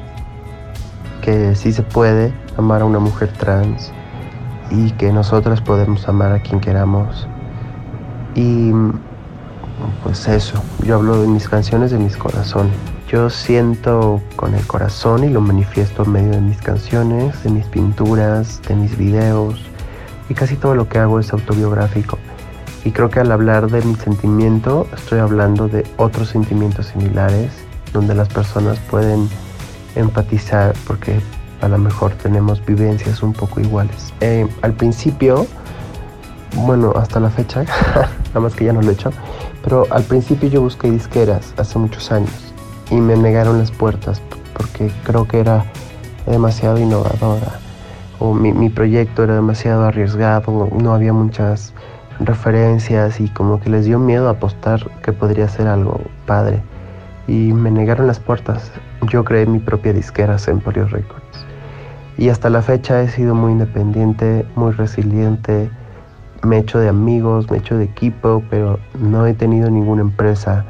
que 1.21 1.53
sí 1.53 1.71
se 1.71 1.83
puede 1.83 2.33
amar 2.57 2.81
a 2.81 2.85
una 2.85 2.97
mujer 2.97 3.31
trans 3.33 3.91
y 4.71 4.89
que 4.93 5.13
nosotras 5.13 5.61
podemos 5.61 6.09
amar 6.09 6.31
a 6.31 6.39
quien 6.39 6.59
queramos. 6.59 7.27
Y 8.33 8.71
pues 10.03 10.27
eso, 10.27 10.61
yo 10.83 10.95
hablo 10.95 11.21
de 11.21 11.27
mis 11.27 11.49
canciones, 11.49 11.91
de 11.91 11.97
mis 11.97 12.17
corazones. 12.17 12.73
Yo 13.07 13.29
siento 13.29 14.21
con 14.35 14.55
el 14.55 14.65
corazón 14.65 15.23
y 15.23 15.29
lo 15.29 15.41
manifiesto 15.41 16.03
en 16.03 16.11
medio 16.11 16.31
de 16.31 16.41
mis 16.41 16.57
canciones, 16.57 17.43
de 17.43 17.49
mis 17.49 17.65
pinturas, 17.67 18.61
de 18.67 18.75
mis 18.75 18.97
videos 18.97 19.61
y 20.29 20.33
casi 20.33 20.55
todo 20.55 20.75
lo 20.75 20.89
que 20.89 20.99
hago 20.99 21.19
es 21.19 21.31
autobiográfico. 21.33 22.17
Y 22.83 22.91
creo 22.91 23.09
que 23.09 23.19
al 23.19 23.31
hablar 23.31 23.69
de 23.69 23.81
mi 23.81 23.95
sentimiento 23.95 24.87
estoy 24.95 25.19
hablando 25.19 25.67
de 25.67 25.85
otros 25.97 26.29
sentimientos 26.29 26.87
similares 26.87 27.51
donde 27.93 28.13
las 28.13 28.27
personas 28.27 28.79
pueden 28.91 29.29
empatizar 29.95 30.73
porque 30.85 31.19
a 31.61 31.67
lo 31.67 31.77
mejor 31.77 32.11
tenemos 32.13 32.63
vivencias 32.65 33.23
un 33.23 33.33
poco 33.33 33.59
iguales. 33.59 34.13
Eh, 34.21 34.47
al 34.61 34.73
principio, 34.73 35.47
bueno, 36.55 36.93
hasta 36.95 37.19
la 37.19 37.29
fecha, 37.29 37.63
nada 38.27 38.39
más 38.39 38.53
que 38.53 38.65
ya 38.65 38.73
no 38.73 38.81
lo 38.81 38.89
he 38.89 38.93
hecho, 38.93 39.11
pero 39.65 39.87
al 39.89 40.03
principio 40.03 40.47
yo 40.47 40.61
busqué 40.61 40.89
disqueras 40.89 41.53
hace 41.57 41.77
muchos 41.79 42.11
años 42.11 42.53
y 42.91 42.95
me 42.95 43.17
negaron 43.17 43.57
las 43.57 43.71
puertas 43.71 44.21
porque 44.53 44.91
creo 45.03 45.27
que 45.27 45.39
era 45.39 45.65
demasiado 46.27 46.77
innovadora 46.77 47.59
o 48.19 48.33
mi, 48.33 48.69
proyecto 48.69 49.23
era 49.23 49.35
demasiado 49.35 49.83
arriesgado, 49.83 50.69
no 50.71 50.93
había 50.93 51.13
muchas 51.13 51.73
referencias 52.19 53.19
y 53.19 53.27
como 53.29 53.59
que 53.59 53.69
les 53.69 53.85
dio 53.85 53.99
miedo 53.99 54.29
apostar 54.29 54.89
que 55.01 55.11
podría 55.11 55.49
ser 55.49 55.67
algo 55.67 55.99
padre. 56.25 56.61
Y 57.27 57.53
me 57.53 57.71
negaron 57.71 58.07
las 58.07 58.19
puertas. 58.19 58.71
Yo 59.09 59.25
creé 59.25 59.45
mi 59.45 59.59
propia 59.59 59.91
disquera, 59.91 60.37
Emporio 60.47 60.87
Records. 60.87 61.45
Y 62.17 62.29
hasta 62.29 62.49
la 62.49 62.61
fecha 62.61 63.01
he 63.01 63.09
sido 63.09 63.35
muy 63.35 63.53
independiente, 63.53 64.45
muy 64.55 64.71
resiliente. 64.71 65.69
Me 66.45 66.57
he 66.57 66.59
hecho 66.59 66.77
de 66.77 66.89
amigos, 66.89 67.49
me 67.49 67.57
he 67.57 67.59
hecho 67.59 67.75
de 67.75 67.85
equipo, 67.85 68.43
pero 68.51 68.77
no 68.99 69.25
he 69.25 69.33
tenido 69.33 69.71
ninguna 69.71 70.03
empresa 70.03 70.63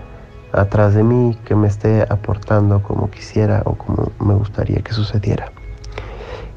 atrás 0.54 0.94
de 0.94 1.04
mí 1.04 1.38
que 1.44 1.54
me 1.54 1.68
esté 1.68 2.04
aportando 2.10 2.82
como 2.82 3.12
quisiera 3.12 3.62
o 3.66 3.76
como 3.76 4.10
me 4.22 4.36
gustaría 4.36 4.80
que 4.80 4.94
sucediera. 4.94 5.52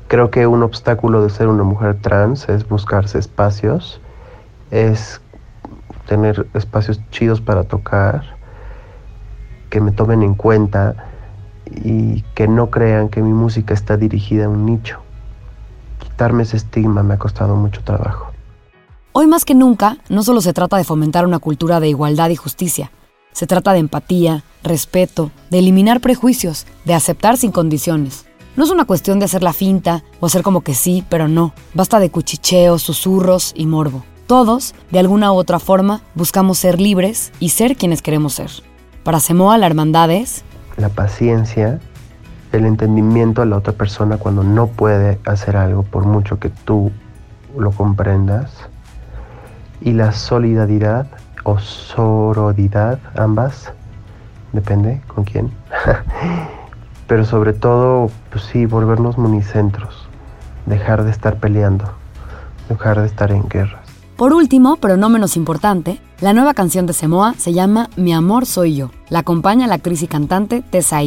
Creo 0.07 0.31
que 0.31 0.46
un 0.46 0.62
obstáculo 0.62 1.20
de 1.20 1.31
ser 1.31 1.48
una 1.48 1.64
mujer 1.64 1.96
trans 2.00 2.48
es 2.48 2.68
buscarse 2.68 3.18
espacios, 3.18 4.00
es 4.70 5.20
tener 6.07 6.46
espacios 6.54 7.00
chidos 7.11 7.40
para 7.40 7.64
tocar, 7.64 8.22
que 9.68 9.81
me 9.81 9.90
tomen 9.90 10.22
en 10.22 10.35
cuenta 10.35 10.94
y 11.66 12.22
que 12.37 12.46
no 12.46 12.70
crean 12.70 13.09
que 13.09 13.20
mi 13.20 13.33
música 13.33 13.74
está 13.74 13.96
dirigida 13.96 14.44
a 14.44 14.48
un 14.48 14.64
nicho. 14.64 15.00
Quitarme 15.98 16.44
ese 16.44 16.57
estigma 16.57 17.02
me 17.02 17.14
ha 17.14 17.18
costado 17.18 17.57
mucho 17.57 17.83
trabajo. 17.83 18.27
Hoy 19.20 19.26
más 19.26 19.44
que 19.44 19.57
nunca, 19.57 19.96
no 20.09 20.22
solo 20.22 20.40
se 20.40 20.52
trata 20.52 20.76
de 20.76 20.85
fomentar 20.85 21.26
una 21.26 21.40
cultura 21.40 21.81
de 21.81 21.88
igualdad 21.88 22.31
y 22.31 22.37
justicia, 22.37 22.92
se 23.33 23.48
trata 23.48 23.72
de 23.72 23.81
empatía, 23.81 24.44
respeto, 24.62 25.33
de 25.50 25.59
eliminar 25.59 26.00
prejuicios, 26.00 26.68
de 26.85 26.94
aceptar 26.94 27.37
sin 27.37 27.50
condiciones. 27.50 28.26
No 28.54 28.62
es 28.62 28.70
una 28.70 28.85
cuestión 28.85 29.18
de 29.18 29.24
hacer 29.24 29.42
la 29.42 29.52
finta 29.52 30.04
o 30.20 30.26
hacer 30.26 30.44
como 30.44 30.61
que 30.61 30.72
sí, 30.72 31.04
pero 31.09 31.26
no. 31.26 31.52
Basta 31.74 31.98
de 31.98 32.11
cuchicheos, 32.11 32.83
susurros 32.83 33.54
y 33.57 33.66
morbo. 33.66 34.04
Todos, 34.28 34.72
de 34.92 35.00
alguna 35.00 35.33
u 35.33 35.35
otra 35.35 35.59
forma, 35.59 36.00
buscamos 36.14 36.59
ser 36.59 36.81
libres 36.81 37.33
y 37.40 37.48
ser 37.48 37.76
quienes 37.76 38.02
queremos 38.02 38.35
ser. 38.35 38.52
Para 39.02 39.18
Semoa, 39.18 39.59
la 39.59 39.66
hermandad 39.66 40.12
es... 40.12 40.44
La 40.76 40.90
paciencia, 40.90 41.81
el 42.52 42.66
entendimiento 42.66 43.42
a 43.42 43.46
la 43.46 43.57
otra 43.57 43.72
persona 43.72 44.16
cuando 44.16 44.44
no 44.44 44.68
puede 44.68 45.18
hacer 45.24 45.57
algo 45.57 45.83
por 45.83 46.07
mucho 46.07 46.38
que 46.38 46.50
tú 46.50 46.92
lo 47.59 47.72
comprendas. 47.72 48.67
Y 49.80 49.92
la 49.92 50.12
solidaridad 50.12 51.06
o 51.44 51.58
sororidad, 51.58 52.98
ambas, 53.16 53.72
depende 54.52 55.00
con 55.06 55.24
quién. 55.24 55.50
pero 57.08 57.24
sobre 57.24 57.54
todo, 57.54 58.10
pues 58.30 58.44
sí, 58.44 58.66
volvernos 58.66 59.18
municentros, 59.18 60.08
dejar 60.66 61.04
de 61.04 61.10
estar 61.10 61.38
peleando, 61.38 61.90
dejar 62.68 63.00
de 63.00 63.06
estar 63.06 63.32
en 63.32 63.48
guerras. 63.48 63.80
Por 64.16 64.34
último, 64.34 64.76
pero 64.76 64.96
no 64.96 65.08
menos 65.08 65.36
importante, 65.36 66.00
la 66.20 66.32
nueva 66.32 66.52
canción 66.52 66.86
de 66.86 66.92
Semoa 66.92 67.34
se 67.38 67.52
llama 67.52 67.88
Mi 67.96 68.12
amor 68.12 68.46
soy 68.46 68.74
yo. 68.74 68.90
La 69.08 69.20
acompaña 69.20 69.66
la 69.66 69.76
actriz 69.76 70.02
y 70.02 70.08
cantante 70.08 70.62
Tessa 70.62 71.00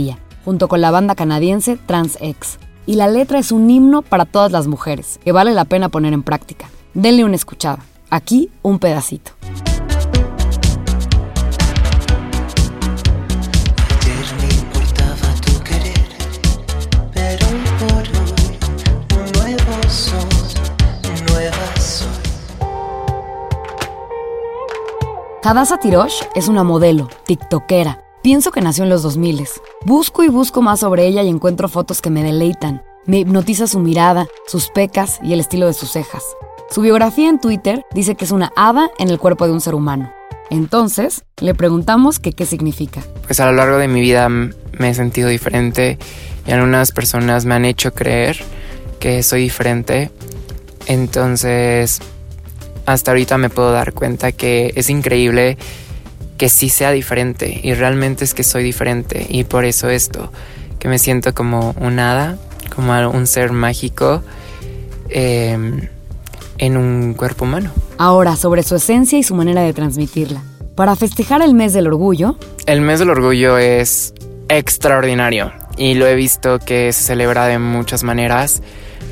junto 0.43 0.67
con 0.67 0.81
la 0.81 0.91
banda 0.91 1.13
canadiense 1.13 1.77
TransX. 1.77 2.57
y 2.87 2.95
la 2.95 3.07
letra 3.07 3.37
es 3.37 3.51
un 3.51 3.69
himno 3.69 4.01
para 4.01 4.25
todas 4.25 4.51
las 4.51 4.67
mujeres, 4.67 5.19
que 5.23 5.31
vale 5.31 5.51
la 5.51 5.65
pena 5.65 5.89
poner 5.89 6.13
en 6.13 6.23
práctica. 6.23 6.67
Denle 6.95 7.23
una 7.23 7.35
escuchada. 7.35 7.79
Aquí 8.13 8.49
un 8.61 8.77
pedacito. 8.77 9.31
Hadassah 25.43 25.79
Tirosh 25.79 26.21
es 26.35 26.49
una 26.49 26.63
modelo, 26.63 27.07
tiktokera. 27.25 28.03
Pienso 28.21 28.51
que 28.51 28.59
nació 28.59 28.83
en 28.83 28.89
los 28.89 29.03
2000. 29.03 29.47
Busco 29.85 30.23
y 30.23 30.27
busco 30.27 30.61
más 30.61 30.81
sobre 30.81 31.07
ella 31.07 31.23
y 31.23 31.29
encuentro 31.29 31.69
fotos 31.69 32.01
que 32.01 32.09
me 32.09 32.23
deleitan. 32.23 32.83
Me 33.05 33.19
hipnotiza 33.19 33.67
su 33.67 33.79
mirada, 33.79 34.27
sus 34.47 34.67
pecas 34.67 35.19
y 35.23 35.31
el 35.31 35.39
estilo 35.39 35.67
de 35.67 35.73
sus 35.73 35.91
cejas. 35.91 36.23
Su 36.71 36.79
biografía 36.79 37.27
en 37.27 37.41
Twitter 37.41 37.85
dice 37.93 38.15
que 38.15 38.23
es 38.23 38.31
una 38.31 38.53
hada 38.55 38.89
en 38.97 39.09
el 39.09 39.19
cuerpo 39.19 39.45
de 39.45 39.51
un 39.51 39.59
ser 39.59 39.75
humano. 39.75 40.13
Entonces, 40.49 41.25
le 41.41 41.53
preguntamos 41.53 42.19
qué 42.19 42.45
significa. 42.45 43.03
Pues 43.27 43.41
a 43.41 43.45
lo 43.45 43.51
largo 43.51 43.77
de 43.77 43.89
mi 43.89 43.99
vida 43.99 44.29
me 44.29 44.89
he 44.89 44.93
sentido 44.93 45.27
diferente 45.27 45.97
y 46.47 46.51
algunas 46.51 46.93
personas 46.93 47.43
me 47.43 47.55
han 47.55 47.65
hecho 47.65 47.93
creer 47.93 48.37
que 49.01 49.21
soy 49.21 49.41
diferente. 49.41 50.11
Entonces, 50.85 51.99
hasta 52.85 53.11
ahorita 53.11 53.37
me 53.37 53.49
puedo 53.49 53.73
dar 53.73 53.91
cuenta 53.91 54.31
que 54.31 54.71
es 54.77 54.89
increíble 54.89 55.57
que 56.37 56.47
sí 56.47 56.69
sea 56.69 56.91
diferente 56.91 57.59
y 57.61 57.73
realmente 57.73 58.23
es 58.23 58.33
que 58.33 58.43
soy 58.43 58.63
diferente 58.63 59.25
y 59.27 59.43
por 59.43 59.65
eso 59.65 59.89
esto, 59.89 60.31
que 60.79 60.87
me 60.87 60.99
siento 60.99 61.33
como 61.33 61.75
un 61.81 61.99
hada, 61.99 62.37
como 62.73 62.93
un 63.09 63.27
ser 63.27 63.51
mágico 63.51 64.23
em, 65.09 65.89
en 66.61 66.77
un 66.77 67.13
cuerpo 67.15 67.43
humano. 67.43 67.71
Ahora, 67.97 68.37
sobre 68.37 68.63
su 68.63 68.75
esencia 68.75 69.19
y 69.19 69.23
su 69.23 69.35
manera 69.35 69.63
de 69.63 69.73
transmitirla. 69.73 70.41
Para 70.75 70.95
festejar 70.95 71.41
el 71.41 71.53
mes 71.53 71.73
del 71.73 71.87
orgullo. 71.87 72.37
El 72.65 72.79
mes 72.79 72.99
del 72.99 73.09
orgullo 73.09 73.57
es 73.57 74.13
extraordinario 74.47 75.51
y 75.77 75.95
lo 75.95 76.07
he 76.07 76.15
visto 76.15 76.59
que 76.59 76.93
se 76.93 77.03
celebra 77.03 77.47
de 77.47 77.59
muchas 77.59 78.03
maneras. 78.03 78.61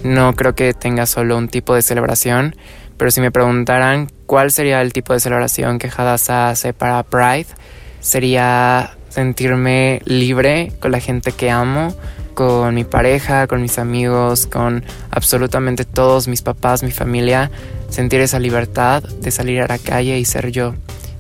No 0.04 0.34
creo 0.36 0.56
que 0.56 0.74
tenga 0.74 1.06
solo 1.06 1.38
un 1.38 1.50
tipo 1.50 1.76
de 1.76 1.82
celebración, 1.82 2.56
pero 2.98 3.12
si 3.12 3.20
me 3.20 3.32
preguntaran 3.32 4.10
cuál 4.26 4.52
sería 4.52 4.82
el 4.82 4.94
tipo 4.94 5.14
de 5.14 5.20
celebración 5.20 5.80
que 5.80 5.90
Hadassah 5.90 6.50
hace 6.50 6.74
para 6.74 7.04
Pride, 7.04 7.48
sería 8.00 8.96
sentirme 9.10 10.02
libre 10.06 10.72
con 10.80 10.92
la 10.92 11.00
gente 11.00 11.32
que 11.32 11.50
amo, 11.52 11.94
con 12.34 12.74
mi 12.74 12.86
pareja, 12.86 13.48
con 13.48 13.62
mis 13.62 13.80
amigos, 13.80 14.48
con 14.48 14.84
absolutamente 15.12 15.84
todos 15.84 16.28
mis 16.28 16.42
papás, 16.42 16.84
mi 16.84 16.92
familia, 16.92 17.52
sentir 17.90 18.22
esa 18.22 18.40
libertad 18.40 19.04
de 19.04 19.32
salir 19.32 19.62
a 19.62 19.68
la 19.68 19.78
calle 19.78 20.18
y 20.20 20.26
ser 20.26 20.52
yo, 20.52 20.74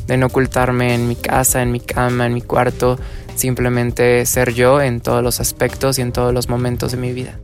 de 0.07 0.17
no 0.17 0.27
ocultarme 0.27 0.93
en 0.93 1.07
mi 1.07 1.15
casa, 1.15 1.61
en 1.61 1.71
mi 1.71 1.81
cama, 1.81 2.25
en 2.25 2.33
mi 2.33 2.41
cuarto, 2.41 2.97
simplemente 3.35 4.25
ser 4.25 4.53
yo 4.53 4.81
en 4.81 5.01
todos 5.01 5.23
los 5.23 5.39
aspectos 5.39 5.99
y 5.99 6.01
en 6.01 6.11
todos 6.11 6.33
los 6.33 6.47
momentos 6.47 6.91
de 6.91 6.97
mi 6.97 7.11
vida. 7.11 7.37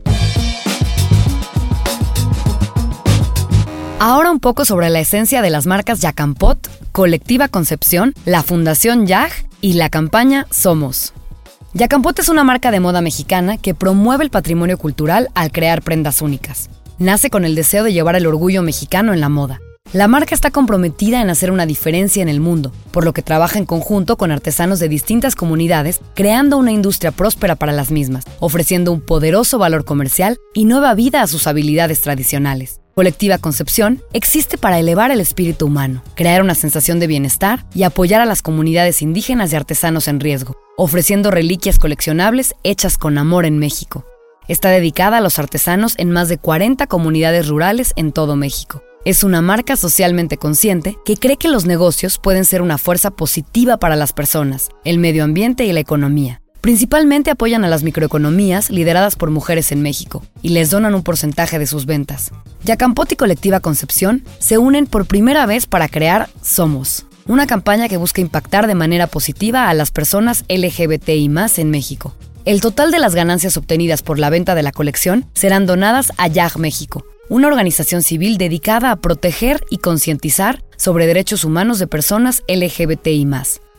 Ahora 3.98 4.30
un 4.30 4.40
poco 4.40 4.66
sobre 4.66 4.90
la 4.90 5.00
esencia 5.00 5.40
de 5.40 5.48
las 5.48 5.64
marcas 5.64 6.00
Yacampot, 6.00 6.68
Colectiva 6.92 7.48
Concepción, 7.48 8.12
la 8.26 8.42
Fundación 8.42 9.06
Yag 9.06 9.30
y 9.62 9.72
la 9.72 9.88
campaña 9.88 10.46
Somos. 10.50 11.14
Yacampot 11.72 12.18
es 12.18 12.28
una 12.28 12.44
marca 12.44 12.70
de 12.70 12.78
moda 12.78 13.00
mexicana 13.00 13.56
que 13.56 13.74
promueve 13.74 14.22
el 14.22 14.30
patrimonio 14.30 14.76
cultural 14.76 15.30
al 15.34 15.50
crear 15.50 15.80
prendas 15.80 16.20
únicas. 16.20 16.68
Nace 16.98 17.30
con 17.30 17.46
el 17.46 17.54
deseo 17.54 17.84
de 17.84 17.94
llevar 17.94 18.16
el 18.16 18.26
orgullo 18.26 18.60
mexicano 18.60 19.14
en 19.14 19.20
la 19.20 19.30
moda. 19.30 19.60
La 19.94 20.08
marca 20.08 20.34
está 20.34 20.50
comprometida 20.50 21.22
en 21.22 21.30
hacer 21.30 21.50
una 21.50 21.64
diferencia 21.64 22.20
en 22.20 22.28
el 22.28 22.40
mundo, 22.40 22.72
por 22.90 23.06
lo 23.06 23.14
que 23.14 23.22
trabaja 23.22 23.58
en 23.58 23.64
conjunto 23.64 24.18
con 24.18 24.30
artesanos 24.30 24.78
de 24.78 24.90
distintas 24.90 25.34
comunidades, 25.34 26.00
creando 26.14 26.58
una 26.58 26.72
industria 26.72 27.12
próspera 27.12 27.56
para 27.56 27.72
las 27.72 27.90
mismas, 27.90 28.24
ofreciendo 28.40 28.92
un 28.92 29.00
poderoso 29.00 29.58
valor 29.58 29.86
comercial 29.86 30.36
y 30.52 30.66
nueva 30.66 30.92
vida 30.94 31.22
a 31.22 31.26
sus 31.26 31.46
habilidades 31.46 32.02
tradicionales. 32.02 32.80
Colectiva 32.98 33.36
Concepción 33.36 34.02
existe 34.14 34.56
para 34.56 34.78
elevar 34.78 35.10
el 35.10 35.20
espíritu 35.20 35.66
humano, 35.66 36.02
crear 36.14 36.40
una 36.40 36.54
sensación 36.54 36.98
de 36.98 37.06
bienestar 37.06 37.66
y 37.74 37.82
apoyar 37.82 38.22
a 38.22 38.24
las 38.24 38.40
comunidades 38.40 39.02
indígenas 39.02 39.52
y 39.52 39.56
artesanos 39.56 40.08
en 40.08 40.18
riesgo, 40.18 40.56
ofreciendo 40.78 41.30
reliquias 41.30 41.78
coleccionables 41.78 42.54
hechas 42.62 42.96
con 42.96 43.18
amor 43.18 43.44
en 43.44 43.58
México. 43.58 44.06
Está 44.48 44.70
dedicada 44.70 45.18
a 45.18 45.20
los 45.20 45.38
artesanos 45.38 45.94
en 45.98 46.10
más 46.10 46.30
de 46.30 46.38
40 46.38 46.86
comunidades 46.86 47.48
rurales 47.48 47.92
en 47.96 48.12
todo 48.12 48.34
México. 48.34 48.82
Es 49.04 49.24
una 49.24 49.42
marca 49.42 49.76
socialmente 49.76 50.38
consciente 50.38 50.96
que 51.04 51.18
cree 51.18 51.36
que 51.36 51.48
los 51.48 51.66
negocios 51.66 52.18
pueden 52.18 52.46
ser 52.46 52.62
una 52.62 52.78
fuerza 52.78 53.10
positiva 53.10 53.76
para 53.76 53.96
las 53.96 54.14
personas, 54.14 54.70
el 54.86 54.96
medio 54.96 55.22
ambiente 55.22 55.66
y 55.66 55.72
la 55.74 55.80
economía 55.80 56.40
Principalmente 56.66 57.30
apoyan 57.30 57.64
a 57.64 57.68
las 57.68 57.84
microeconomías 57.84 58.70
lideradas 58.70 59.14
por 59.14 59.30
mujeres 59.30 59.70
en 59.70 59.82
México 59.82 60.24
y 60.42 60.48
les 60.48 60.68
donan 60.68 60.96
un 60.96 61.04
porcentaje 61.04 61.60
de 61.60 61.66
sus 61.68 61.86
ventas. 61.86 62.32
Yacampot 62.64 63.12
y 63.12 63.14
Colectiva 63.14 63.60
Concepción 63.60 64.24
se 64.40 64.58
unen 64.58 64.88
por 64.88 65.06
primera 65.06 65.46
vez 65.46 65.66
para 65.66 65.86
crear 65.86 66.28
Somos, 66.42 67.06
una 67.28 67.46
campaña 67.46 67.88
que 67.88 67.98
busca 67.98 68.20
impactar 68.20 68.66
de 68.66 68.74
manera 68.74 69.06
positiva 69.06 69.68
a 69.68 69.74
las 69.74 69.92
personas 69.92 70.44
LGBTI 70.48 71.30
en 71.56 71.70
México. 71.70 72.16
El 72.44 72.60
total 72.60 72.90
de 72.90 72.98
las 72.98 73.14
ganancias 73.14 73.56
obtenidas 73.56 74.02
por 74.02 74.18
la 74.18 74.28
venta 74.28 74.56
de 74.56 74.64
la 74.64 74.72
colección 74.72 75.24
serán 75.34 75.66
donadas 75.66 76.10
a 76.18 76.26
YAG 76.26 76.58
México, 76.58 77.04
una 77.28 77.46
organización 77.46 78.02
civil 78.02 78.38
dedicada 78.38 78.90
a 78.90 78.96
proteger 78.96 79.64
y 79.70 79.78
concientizar 79.78 80.64
sobre 80.76 81.06
derechos 81.06 81.44
humanos 81.44 81.78
de 81.78 81.86
personas 81.86 82.42
LGBTI 82.48 83.24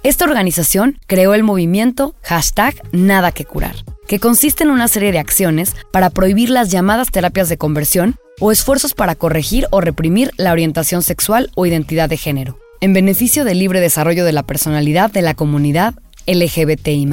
esta 0.04 0.26
organización 0.26 1.00
creó 1.08 1.34
el 1.34 1.44
movimiento 1.44 2.16
hashtag 2.24 2.76
Nada 2.92 3.32
que 3.32 3.46
Curar, 3.46 3.76
que 4.08 4.20
consiste 4.20 4.64
en 4.64 4.70
una 4.70 4.88
serie 4.88 5.12
de 5.12 5.20
acciones 5.20 5.76
para 5.92 6.10
prohibir 6.10 6.50
las 6.50 6.72
llamadas 6.72 7.12
terapias 7.12 7.50
de 7.50 7.58
conversión 7.58 8.16
o 8.40 8.52
esfuerzos 8.52 8.94
para 8.94 9.16
corregir 9.16 9.68
o 9.72 9.82
reprimir 9.82 10.32
la 10.38 10.52
orientación 10.52 11.02
sexual 11.02 11.52
o 11.56 11.66
identidad 11.66 12.10
de 12.10 12.18
género, 12.18 12.60
en 12.82 12.94
beneficio 12.94 13.44
del 13.44 13.60
libre 13.60 13.82
desarrollo 13.82 14.26
de 14.26 14.34
la 14.34 14.44
personalidad 14.44 15.12
de 15.12 15.24
la 15.24 15.34
comunidad 15.34 15.96
LGBTI. 16.28 17.08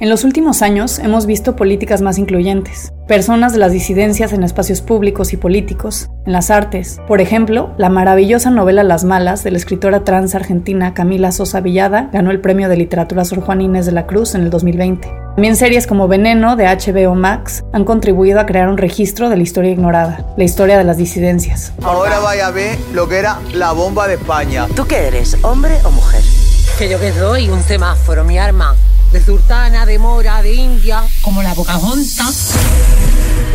En 0.00 0.08
los 0.08 0.22
últimos 0.22 0.62
años 0.62 1.00
hemos 1.00 1.26
visto 1.26 1.56
políticas 1.56 2.02
más 2.02 2.18
incluyentes, 2.18 2.92
personas 3.08 3.52
de 3.52 3.58
las 3.58 3.72
disidencias 3.72 4.32
en 4.32 4.44
espacios 4.44 4.80
públicos 4.80 5.32
y 5.32 5.36
políticos, 5.36 6.08
en 6.24 6.34
las 6.34 6.52
artes. 6.52 7.00
Por 7.08 7.20
ejemplo, 7.20 7.74
la 7.78 7.88
maravillosa 7.88 8.50
novela 8.50 8.84
Las 8.84 9.02
Malas 9.02 9.42
de 9.42 9.50
la 9.50 9.58
escritora 9.58 10.04
trans 10.04 10.36
argentina 10.36 10.94
Camila 10.94 11.32
Sosa 11.32 11.60
Villada 11.60 12.10
ganó 12.12 12.30
el 12.30 12.40
premio 12.40 12.68
de 12.68 12.76
literatura 12.76 13.24
Sor 13.24 13.40
Juan 13.40 13.60
Inés 13.60 13.86
de 13.86 13.92
la 13.92 14.06
Cruz 14.06 14.36
en 14.36 14.42
el 14.42 14.50
2020. 14.50 15.08
También 15.34 15.56
series 15.56 15.88
como 15.88 16.06
Veneno 16.06 16.54
de 16.54 16.66
HBO 16.66 17.16
Max 17.16 17.64
han 17.72 17.84
contribuido 17.84 18.38
a 18.38 18.46
crear 18.46 18.68
un 18.68 18.78
registro 18.78 19.28
de 19.28 19.36
la 19.36 19.42
historia 19.42 19.72
ignorada, 19.72 20.24
la 20.36 20.44
historia 20.44 20.78
de 20.78 20.84
las 20.84 20.96
disidencias. 20.96 21.72
Ahora 21.82 22.20
vaya 22.20 22.46
a 22.46 22.50
ver 22.52 22.78
lo 22.92 23.08
que 23.08 23.16
era 23.16 23.40
la 23.52 23.72
bomba 23.72 24.06
de 24.06 24.14
España. 24.14 24.68
¿Tú 24.76 24.86
qué 24.86 25.08
eres, 25.08 25.36
hombre 25.42 25.74
o 25.82 25.90
mujer? 25.90 26.22
Que 26.78 26.88
yo 26.88 27.00
que 27.00 27.10
soy 27.10 27.48
un 27.48 27.60
semáforo, 27.64 28.22
mi 28.22 28.38
arma 28.38 28.76
de 29.12 29.24
sultana, 29.24 29.86
de 29.86 29.98
mora, 29.98 30.42
de 30.42 30.52
india, 30.52 31.02
como 31.22 31.42
la 31.42 31.54
Pocahontas. 31.54 32.52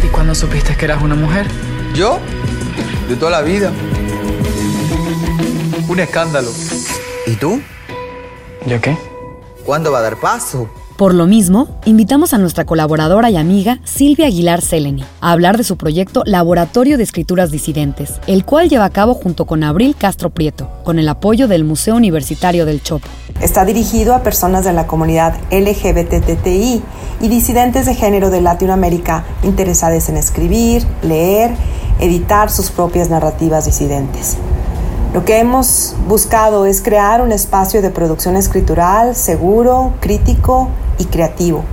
¿Y 0.04 0.08
cuándo 0.08 0.34
supiste 0.34 0.76
que 0.76 0.86
eras 0.86 1.02
una 1.02 1.16
mujer? 1.16 1.48
¿Yo? 1.94 2.20
De 3.08 3.16
toda 3.16 3.32
la 3.32 3.42
vida. 3.42 3.72
Un 5.88 6.00
escándalo. 6.00 6.52
¿Y 7.28 7.36
tú? 7.36 7.62
¿Yo 8.66 8.82
qué? 8.82 8.98
¿Cuándo 9.64 9.92
va 9.92 10.00
a 10.00 10.02
dar 10.02 10.20
paso? 10.20 10.70
Por 11.04 11.16
lo 11.16 11.28
mismo, 11.28 11.68
invitamos 11.84 12.34
a 12.34 12.38
nuestra 12.38 12.64
colaboradora 12.64 13.30
y 13.30 13.36
amiga 13.36 13.80
Silvia 13.84 14.28
Aguilar 14.28 14.62
Seleni 14.62 15.04
a 15.20 15.34
hablar 15.34 15.58
de 15.58 15.66
su 15.66 15.76
proyecto 15.76 16.24
Laboratorio 16.26 16.98
de 16.98 17.04
Escrituras 17.04 17.52
Disidentes, 17.52 18.22
el 18.26 18.46
cual 18.46 18.70
lleva 18.70 18.86
a 18.86 18.90
cabo 18.90 19.14
junto 19.14 19.44
con 19.44 19.66
Abril 19.66 19.98
Castro 19.98 20.30
Prieto, 20.30 20.70
con 20.86 21.00
el 21.00 21.10
apoyo 21.10 21.50
del 21.50 21.66
Museo 21.66 21.98
Universitario 21.98 22.66
del 22.66 22.82
Chopo. 22.82 23.10
Está 23.42 23.66
dirigido 23.66 24.16
a 24.16 24.24
personas 24.24 24.64
de 24.64 24.72
la 24.72 24.88
comunidad 24.88 25.36
LGBTTI 25.52 26.82
y 27.20 27.28
disidentes 27.28 27.86
de 27.86 27.96
género 27.96 28.30
de 28.30 28.40
Latinoamérica 28.40 29.26
interesadas 29.44 30.08
en 30.08 30.16
escribir, 30.16 30.86
leer, 31.02 31.52
editar 32.00 32.50
sus 32.50 32.72
propias 32.72 33.10
narrativas 33.10 33.66
disidentes. 33.66 34.38
Lo 35.14 35.26
que 35.26 35.38
hemos 35.38 35.94
buscado 36.08 36.66
es 36.66 36.82
crear 36.82 37.22
un 37.22 37.32
espacio 37.32 37.84
de 37.84 37.92
producción 37.92 38.36
escritural 38.36 39.16
seguro, 39.16 39.94
crítico 40.00 40.70
y 40.98 41.06
creativo. 41.06 41.64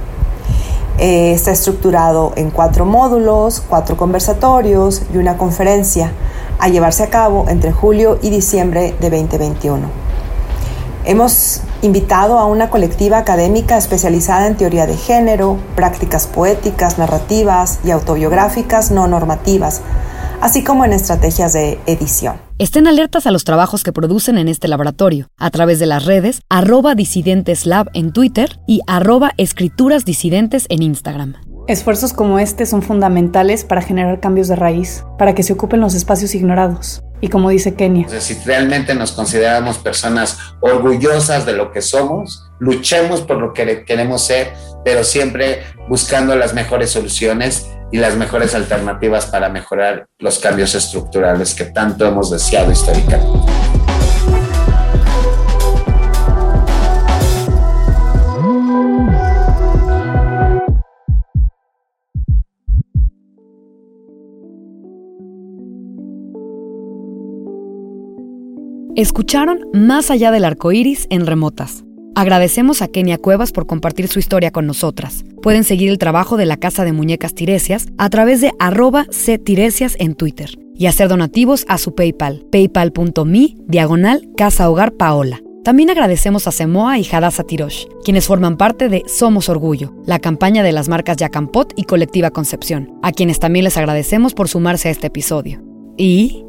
Eh, 0.99 1.33
está 1.33 1.51
estructurado 1.51 2.35
en 2.37 2.51
cuatro 2.51 2.85
módulos, 2.85 3.63
cuatro 3.67 3.97
conversatorios 3.97 5.01
y 5.15 5.17
una 5.17 5.39
conferencia 5.39 6.13
a 6.59 6.69
llevarse 6.69 7.03
a 7.03 7.09
cabo 7.09 7.47
entre 7.49 7.73
julio 7.73 8.19
y 8.21 8.29
diciembre 8.29 8.95
de 9.01 9.09
2021. 9.09 9.89
Hemos 11.07 11.63
invitado 11.81 12.39
a 12.39 12.45
una 12.45 12.69
colectiva 12.69 13.17
académica 13.17 13.79
especializada 13.79 14.49
en 14.49 14.59
teoría 14.59 14.87
de 14.87 14.99
género, 14.99 15.57
prácticas 15.77 16.27
poéticas, 16.27 16.99
narrativas 16.99 17.79
y 17.85 17.91
autobiográficas 17.91 18.91
no 18.91 19.09
normativas, 19.09 19.81
así 20.41 20.65
como 20.65 20.85
en 20.85 20.93
estrategias 20.93 21.53
de 21.53 21.79
edición. 21.87 22.41
Estén 22.59 22.87
alertas 22.87 23.27
a 23.27 23.31
los 23.31 23.45
trabajos 23.45 23.83
que 23.83 23.93
producen 23.93 24.39
en 24.39 24.49
este 24.49 24.69
laboratorio 24.69 25.29
a 25.39 25.51
través 25.51 25.79
de 25.79 25.87
las 25.87 26.05
redes 26.05 26.41
arroba 26.49 26.95
disidenteslab 26.95 27.89
en 27.95 28.13
Twitter 28.13 28.59
y 28.67 28.81
arroba 28.87 29.33
escrituras 29.37 30.05
disidentes 30.05 30.67
en 30.69 30.83
Instagram. 30.83 31.35
Esfuerzos 31.69 32.13
como 32.13 32.39
este 32.39 32.67
son 32.67 32.83
fundamentales 32.83 33.65
para 33.65 33.83
generar 33.83 34.19
cambios 34.21 34.49
de 34.49 34.57
raíz, 34.57 35.05
para 35.19 35.35
que 35.35 35.43
se 35.43 35.53
ocupen 35.53 35.81
los 35.81 35.95
espacios 35.95 36.35
ignorados. 36.35 37.03
Y 37.21 37.29
como 37.29 37.51
dice 37.51 37.75
Kenia, 37.75 38.07
O 38.07 38.11
sea, 38.11 38.21
si 38.21 38.35
realmente 38.45 38.95
nos 38.95 39.13
consideramos 39.13 39.79
personas 39.79 40.39
orgullosas 40.61 41.47
de 41.47 41.53
lo 41.53 41.71
que 41.71 41.83
somos, 41.83 42.50
luchemos 42.61 43.23
por 43.23 43.39
lo 43.39 43.53
que 43.53 43.85
queremos 43.85 44.25
ser, 44.25 44.53
pero 44.85 45.03
siempre 45.03 45.65
buscando 45.89 46.37
las 46.37 46.55
mejores 46.55 46.91
soluciones 46.91 47.69
y 47.91 47.99
las 47.99 48.17
mejores 48.17 48.55
alternativas 48.55 49.27
para 49.27 49.49
mejorar 49.49 50.07
los 50.19 50.39
cambios 50.39 50.75
estructurales 50.75 51.55
que 51.55 51.65
tanto 51.65 52.07
hemos 52.07 52.31
deseado 52.31 52.71
históricamente. 52.71 53.51
Escucharon 68.97 69.61
Más 69.73 70.11
allá 70.11 70.31
del 70.31 70.45
arco 70.45 70.73
iris 70.73 71.07
en 71.09 71.27
Remotas. 71.27 71.85
Agradecemos 72.21 72.83
a 72.83 72.89
Kenia 72.89 73.17
Cuevas 73.17 73.51
por 73.51 73.67
compartir 73.67 74.07
su 74.07 74.19
historia 74.19 74.51
con 74.51 74.67
nosotras. 74.67 75.25
Pueden 75.41 75.65
seguir 75.65 75.89
el 75.89 75.97
trabajo 75.97 76.37
de 76.37 76.45
la 76.45 76.59
Casa 76.59 76.85
de 76.85 76.93
Muñecas 76.93 77.35
Tiresias 77.35 77.87
a 77.97 78.11
través 78.11 78.43
de 78.43 78.53
arroba 78.59 79.07
ctiresias 79.07 79.97
en 79.99 80.15
Twitter 80.15 80.51
y 80.75 80.85
hacer 80.85 81.09
donativos 81.09 81.65
a 81.67 81.79
su 81.79 81.95
PayPal, 81.95 82.45
paypal.me, 82.53 83.55
diagonal 83.67 84.29
Casa 84.37 84.69
Hogar 84.69 84.93
Paola. 84.93 85.41
También 85.65 85.89
agradecemos 85.89 86.47
a 86.47 86.53
Semoa 86.53 86.99
y 86.99 87.09
Hadassah 87.11 87.45
Tirosh, 87.45 87.87
quienes 88.05 88.27
forman 88.27 88.59
parte 88.59 88.91
de 88.91 89.03
Somos 89.07 89.49
Orgullo, 89.49 89.95
la 90.05 90.19
campaña 90.19 90.63
de 90.63 90.73
las 90.73 90.91
marcas 90.91 91.17
Yacampot 91.17 91.73
y 91.75 91.85
Colectiva 91.85 92.31
Concepción, 92.33 92.99
a 93.03 93.13
quienes 93.13 93.41
también 93.41 93.65
les 93.65 93.79
agradecemos 93.79 94.35
por 94.35 94.47
sumarse 94.47 94.89
a 94.89 94.91
este 94.91 95.07
episodio. 95.07 95.63
Y 95.97 96.45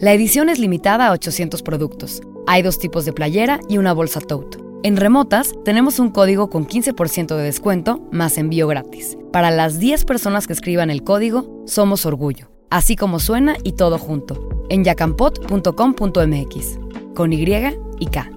la 0.00 0.12
edición 0.12 0.48
es 0.48 0.60
limitada 0.60 1.08
a 1.08 1.12
800 1.12 1.64
productos. 1.64 2.20
Hay 2.46 2.62
dos 2.62 2.78
tipos 2.78 3.04
de 3.04 3.12
playera 3.12 3.58
y 3.68 3.78
una 3.78 3.92
bolsa 3.92 4.20
tote. 4.20 4.67
En 4.84 4.96
Remotas 4.96 5.54
tenemos 5.64 5.98
un 5.98 6.10
código 6.10 6.50
con 6.50 6.64
15% 6.64 7.34
de 7.36 7.42
descuento 7.42 8.00
más 8.12 8.38
envío 8.38 8.68
gratis. 8.68 9.18
Para 9.32 9.50
las 9.50 9.80
10 9.80 10.04
personas 10.04 10.46
que 10.46 10.52
escriban 10.52 10.88
el 10.88 11.02
código, 11.02 11.64
Somos 11.66 12.06
Orgullo. 12.06 12.52
Así 12.70 12.94
como 12.94 13.18
suena 13.18 13.56
y 13.64 13.72
todo 13.72 13.98
junto. 13.98 14.48
En 14.68 14.84
yacampot.com.mx. 14.84 16.78
Con 17.16 17.32
Y 17.32 17.44
y 17.98 18.06
K. 18.06 18.30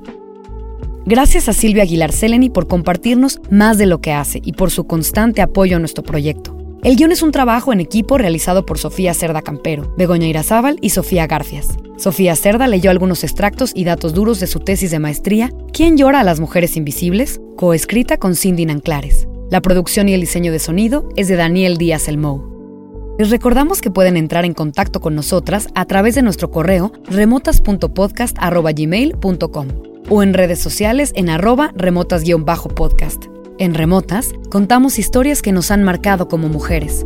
Gracias 1.06 1.48
a 1.48 1.54
Silvia 1.54 1.84
Aguilar 1.84 2.12
Seleni 2.12 2.50
por 2.50 2.68
compartirnos 2.68 3.40
más 3.52 3.78
de 3.78 3.86
lo 3.86 4.02
que 4.02 4.14
hace 4.14 4.42
y 4.44 4.54
por 4.54 4.72
su 4.72 4.88
constante 4.88 5.44
apoyo 5.44 5.78
a 5.78 5.80
nuestro 5.80 6.04
proyecto. 6.04 6.58
El 6.84 6.96
guion 6.96 7.12
es 7.12 7.22
un 7.22 7.32
trabajo 7.32 7.72
en 7.72 7.80
equipo 7.80 8.18
realizado 8.18 8.66
por 8.66 8.80
Sofía 8.80 9.14
Cerda 9.14 9.44
Campero, 9.44 9.94
Begoña 9.98 10.26
Irazábal 10.26 10.80
y 10.82 10.90
Sofía 10.90 11.28
Garfias. 11.28 11.78
Sofía 11.98 12.36
Cerda 12.36 12.68
leyó 12.68 12.90
algunos 12.90 13.24
extractos 13.24 13.72
y 13.76 13.84
datos 13.84 14.16
duros 14.16 14.40
de 14.40 14.48
su 14.48 14.62
tesis 14.62 14.90
de 14.90 14.98
maestría 14.98 15.52
¿Quién 15.74 15.96
llora 15.96 16.22
a 16.22 16.24
las 16.24 16.40
mujeres 16.40 16.76
invisibles?, 16.78 17.40
coescrita 17.56 18.18
con 18.18 18.36
Cindy 18.36 18.66
Nanclares. 18.66 19.28
La 19.52 19.62
producción 19.62 20.10
y 20.10 20.16
el 20.16 20.22
diseño 20.22 20.52
de 20.52 20.58
sonido 20.58 21.08
es 21.16 21.28
de 21.28 21.36
Daniel 21.36 21.78
Díaz 21.78 22.08
Elmou. 22.08 23.16
Les 23.20 23.30
recordamos 23.30 23.80
que 23.82 23.92
pueden 23.92 24.18
entrar 24.18 24.44
en 24.44 24.56
contacto 24.56 25.02
con 25.02 25.14
nosotras 25.14 25.68
a 25.76 25.86
través 25.86 26.16
de 26.16 26.24
nuestro 26.24 26.50
correo 26.50 26.94
remotas.podcast.gmail.com 27.06 29.68
o 30.10 30.24
en 30.24 30.34
redes 30.34 30.58
sociales 30.58 31.14
en 31.16 31.30
arroba 31.30 31.74
remotas-podcast. 31.76 33.26
En 33.62 33.76
Remotas 33.76 34.34
contamos 34.50 34.98
historias 34.98 35.44
que 35.44 35.52
nos 35.52 35.70
han 35.70 35.84
marcado 35.84 36.28
como 36.28 36.50
mujeres. 36.50 37.06